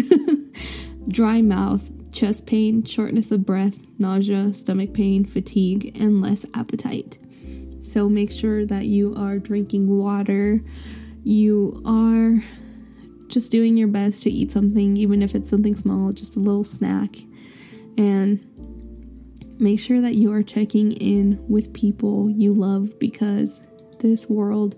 Dry 1.09 1.43
mouth, 1.43 1.91
chest 2.13 2.47
pain, 2.47 2.85
shortness 2.85 3.31
of 3.31 3.45
breath, 3.45 3.89
nausea, 3.99 4.53
stomach 4.53 4.93
pain, 4.95 5.25
fatigue, 5.25 5.99
and 5.99 6.23
less 6.23 6.47
appetite. 6.55 7.19
So 7.81 8.09
make 8.09 8.31
sure 8.31 8.65
that 8.65 8.87
you 8.87 9.15
are 9.15 9.39
drinking 9.39 9.89
water. 9.89 10.63
You 11.23 11.83
are 11.85 12.43
just 13.29 13.51
doing 13.51 13.77
your 13.77 13.89
best 13.89 14.23
to 14.23 14.31
eat 14.31 14.53
something, 14.53 14.97
even 14.97 15.23
if 15.23 15.35
it's 15.35 15.51
something 15.51 15.77
small, 15.77 16.13
just 16.13 16.37
a 16.37 16.41
little 16.41 16.65
snack. 16.65 17.11
And 17.99 18.41
make 19.59 19.81
sure 19.81 20.01
that 20.01 20.14
you 20.14 20.33
are 20.33 20.43
checking 20.43 20.93
in 20.93 21.45
with 21.49 21.73
people 21.73 22.31
you 22.31 22.53
love 22.53 22.99
because 22.99 23.62
this 24.01 24.29
world 24.29 24.77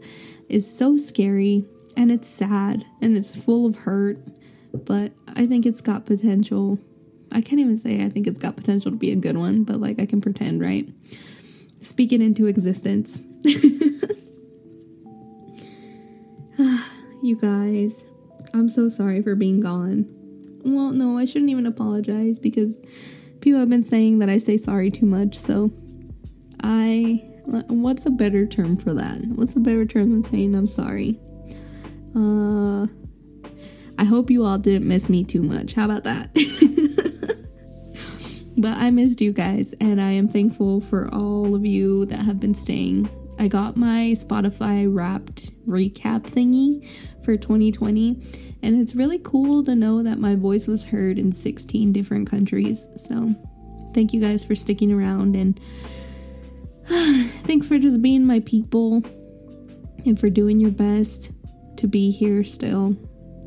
is 0.48 0.76
so 0.76 0.96
scary 0.96 1.64
and 1.96 2.12
it's 2.12 2.28
sad 2.28 2.84
and 3.00 3.16
it's 3.16 3.34
full 3.34 3.66
of 3.66 3.76
hurt, 3.78 4.18
but 4.72 5.12
I 5.28 5.46
think 5.46 5.66
it's 5.66 5.80
got 5.80 6.04
potential. 6.04 6.78
I 7.32 7.40
can't 7.40 7.60
even 7.60 7.78
say 7.78 8.04
I 8.04 8.08
think 8.08 8.26
it's 8.26 8.40
got 8.40 8.56
potential 8.56 8.90
to 8.90 8.96
be 8.96 9.10
a 9.12 9.16
good 9.16 9.36
one, 9.36 9.64
but 9.64 9.80
like 9.80 9.98
I 9.98 10.06
can 10.06 10.20
pretend, 10.20 10.60
right? 10.60 10.88
Speak 11.80 12.12
it 12.12 12.20
into 12.20 12.46
existence. 12.46 13.24
you 17.22 17.36
guys, 17.36 18.04
I'm 18.54 18.68
so 18.68 18.88
sorry 18.88 19.22
for 19.22 19.34
being 19.34 19.60
gone. 19.60 20.06
Well, 20.64 20.90
no, 20.90 21.16
I 21.18 21.24
shouldn't 21.24 21.50
even 21.50 21.66
apologize 21.66 22.38
because 22.38 22.82
people 23.46 23.60
have 23.60 23.68
been 23.68 23.84
saying 23.84 24.18
that 24.18 24.28
I 24.28 24.38
say 24.38 24.56
sorry 24.56 24.90
too 24.90 25.06
much, 25.06 25.36
so 25.36 25.70
I. 26.64 27.22
What's 27.68 28.04
a 28.04 28.10
better 28.10 28.44
term 28.44 28.76
for 28.76 28.92
that? 28.94 29.20
What's 29.36 29.54
a 29.54 29.60
better 29.60 29.86
term 29.86 30.10
than 30.10 30.24
saying 30.24 30.56
I'm 30.56 30.66
sorry? 30.66 31.20
Uh. 32.16 32.88
I 33.98 34.04
hope 34.04 34.32
you 34.32 34.44
all 34.44 34.58
didn't 34.58 34.88
miss 34.88 35.08
me 35.08 35.22
too 35.22 35.44
much. 35.44 35.74
How 35.74 35.84
about 35.84 36.02
that? 36.02 36.34
but 38.58 38.76
I 38.76 38.90
missed 38.90 39.20
you 39.20 39.32
guys, 39.32 39.76
and 39.80 40.00
I 40.00 40.10
am 40.10 40.26
thankful 40.26 40.80
for 40.80 41.08
all 41.14 41.54
of 41.54 41.64
you 41.64 42.04
that 42.06 42.18
have 42.18 42.40
been 42.40 42.52
staying. 42.52 43.08
I 43.38 43.46
got 43.46 43.76
my 43.76 44.12
Spotify 44.16 44.92
wrapped 44.92 45.52
recap 45.68 46.22
thingy 46.22 46.84
for 47.26 47.36
2020, 47.36 48.56
and 48.62 48.80
it's 48.80 48.94
really 48.94 49.18
cool 49.18 49.64
to 49.64 49.74
know 49.74 50.02
that 50.02 50.18
my 50.18 50.36
voice 50.36 50.66
was 50.66 50.86
heard 50.86 51.18
in 51.18 51.32
16 51.32 51.92
different 51.92 52.30
countries. 52.30 52.88
So, 52.96 53.34
thank 53.92 54.14
you 54.14 54.20
guys 54.20 54.44
for 54.44 54.54
sticking 54.54 54.92
around, 54.92 55.36
and 55.36 55.60
thanks 57.46 57.68
for 57.68 57.78
just 57.78 58.00
being 58.00 58.24
my 58.24 58.40
people 58.40 59.02
and 60.06 60.18
for 60.18 60.30
doing 60.30 60.60
your 60.60 60.70
best 60.70 61.32
to 61.78 61.86
be 61.86 62.10
here 62.10 62.44
still 62.44 62.96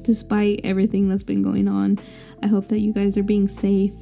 despite 0.02 0.62
everything 0.64 1.08
that's 1.08 1.24
been 1.24 1.42
going 1.42 1.68
on. 1.68 2.00
I 2.42 2.48
hope 2.48 2.68
that 2.68 2.80
you 2.80 2.94
guys 2.94 3.18
are 3.18 3.24
being 3.24 3.48
safe 3.48 3.94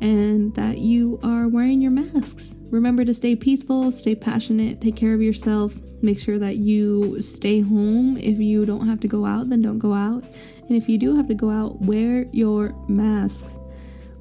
and 0.00 0.54
that 0.54 0.78
you 0.78 1.20
are 1.22 1.48
wearing 1.48 1.80
your 1.80 1.90
masks. 1.90 2.54
Remember 2.70 3.04
to 3.04 3.14
stay 3.14 3.36
peaceful, 3.36 3.92
stay 3.92 4.14
passionate, 4.14 4.80
take 4.80 4.96
care 4.96 5.14
of 5.14 5.22
yourself. 5.22 5.78
Make 6.04 6.20
sure 6.20 6.38
that 6.38 6.56
you 6.56 7.20
stay 7.22 7.60
home. 7.60 8.16
If 8.16 8.38
you 8.38 8.66
don't 8.66 8.86
have 8.86 9.00
to 9.00 9.08
go 9.08 9.24
out, 9.24 9.48
then 9.48 9.62
don't 9.62 9.78
go 9.78 9.92
out. 9.92 10.22
And 10.22 10.76
if 10.76 10.88
you 10.88 10.98
do 10.98 11.16
have 11.16 11.28
to 11.28 11.34
go 11.34 11.50
out, 11.50 11.80
wear 11.80 12.26
your 12.32 12.74
masks. 12.88 13.58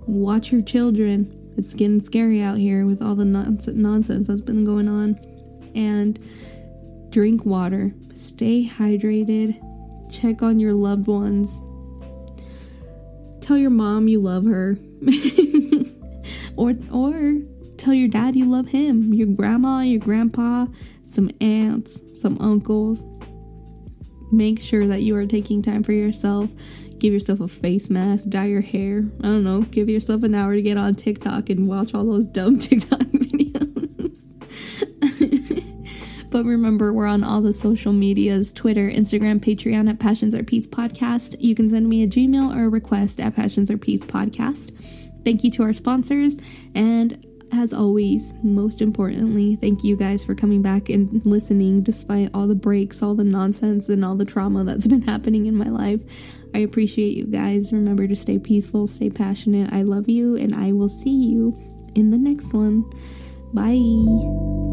Watch 0.08 0.52
your 0.52 0.62
children. 0.62 1.54
It's 1.58 1.74
getting 1.74 2.02
scary 2.02 2.42
out 2.42 2.58
here 2.58 2.86
with 2.86 3.02
all 3.02 3.16
the 3.16 3.26
nonsense 3.26 4.28
that's 4.28 4.42
been 4.42 4.66
going 4.66 4.88
on. 4.88 5.20
And 5.76 6.20
drink 7.12 7.46
water. 7.46 7.94
Stay 8.14 8.68
hydrated 8.68 9.60
check 10.14 10.44
on 10.44 10.60
your 10.60 10.74
loved 10.74 11.08
ones. 11.08 11.62
Tell 13.42 13.58
your 13.58 13.72
mom 13.72 14.08
you 14.08 14.22
love 14.22 14.46
her. 14.46 14.78
or 16.56 16.76
or 16.92 17.42
tell 17.84 17.94
your 17.94 18.08
dad 18.08 18.36
you 18.36 18.46
love 18.46 18.68
him, 18.68 19.14
your 19.14 19.28
grandma, 19.28 19.82
your 19.82 20.00
grandpa, 20.00 20.68
some 21.04 21.30
aunts, 21.42 22.02
some 22.14 22.38
uncles. 22.40 23.04
Make 24.32 24.62
sure 24.62 24.88
that 24.88 25.02
you 25.02 25.16
are 25.18 25.26
taking 25.26 25.62
time 25.62 25.84
for 25.84 25.92
yourself. 25.92 26.50
Give 26.98 27.12
yourself 27.12 27.42
a 27.42 27.48
face 27.50 27.90
mask, 27.90 28.30
dye 28.30 28.46
your 28.46 28.62
hair. 28.62 29.04
I 29.20 29.24
don't 29.24 29.44
know, 29.44 29.62
give 29.64 29.90
yourself 29.90 30.24
an 30.24 30.34
hour 30.34 30.56
to 30.56 30.62
get 30.62 30.78
on 30.78 30.94
TikTok 30.94 31.50
and 31.50 31.68
watch 31.68 31.94
all 31.94 32.06
those 32.06 32.26
dumb 32.26 32.58
TikTok 32.60 33.00
videos. 33.00 34.24
but 36.32 36.46
remember, 36.46 36.94
we're 36.94 37.06
on 37.06 37.24
all 37.26 37.42
the 37.42 37.52
social 37.52 37.92
medias 37.92 38.54
Twitter, 38.54 38.90
Instagram, 38.90 39.42
Patreon 39.42 39.90
at 39.90 40.00
Passions 40.00 40.34
or 40.34 40.44
Peace 40.44 40.68
Podcast. 40.68 41.36
You 41.40 41.54
can 41.54 41.68
send 41.68 41.90
me 41.90 42.02
a 42.02 42.08
Gmail 42.08 42.56
or 42.56 42.64
a 42.66 42.70
request 42.70 43.20
at 43.20 43.36
Passions 43.36 43.70
or 43.70 43.78
Peace 43.78 44.06
Podcast. 44.06 44.74
Thank 45.26 45.44
you 45.44 45.52
to 45.52 45.64
our 45.64 45.74
sponsors. 45.74 46.38
And 46.74 47.26
as 47.54 47.74
always, 47.74 48.34
most 48.44 48.82
importantly, 48.82 49.56
thank 49.56 49.84
you 49.84 49.96
guys 49.96 50.26
for 50.26 50.36
coming 50.36 50.62
back 50.62 50.90
and 50.90 51.26
listening 51.26 51.82
despite 51.82 52.30
all 52.34 52.48
the 52.48 52.56
breaks, 52.56 53.02
all 53.02 53.16
the 53.16 53.24
nonsense, 53.24 53.90
and 53.90 54.04
all 54.04 54.16
the 54.16 54.26
trauma 54.26 54.64
that's 54.64 54.88
been 54.94 55.04
happening 55.04 55.46
in 55.46 55.56
my 55.56 55.70
life. 55.70 56.02
I 56.56 56.60
appreciate 56.60 57.16
you 57.16 57.26
guys. 57.26 57.72
Remember 57.72 58.08
to 58.08 58.16
stay 58.16 58.40
peaceful, 58.40 58.88
stay 58.88 59.10
passionate. 59.10 59.72
I 59.72 59.84
love 59.84 60.10
you, 60.10 60.36
and 60.36 60.56
I 60.56 60.72
will 60.72 60.90
see 60.90 61.16
you 61.16 61.58
in 61.96 62.10
the 62.10 62.18
next 62.18 62.54
one. 62.54 62.84
Bye. 63.54 64.73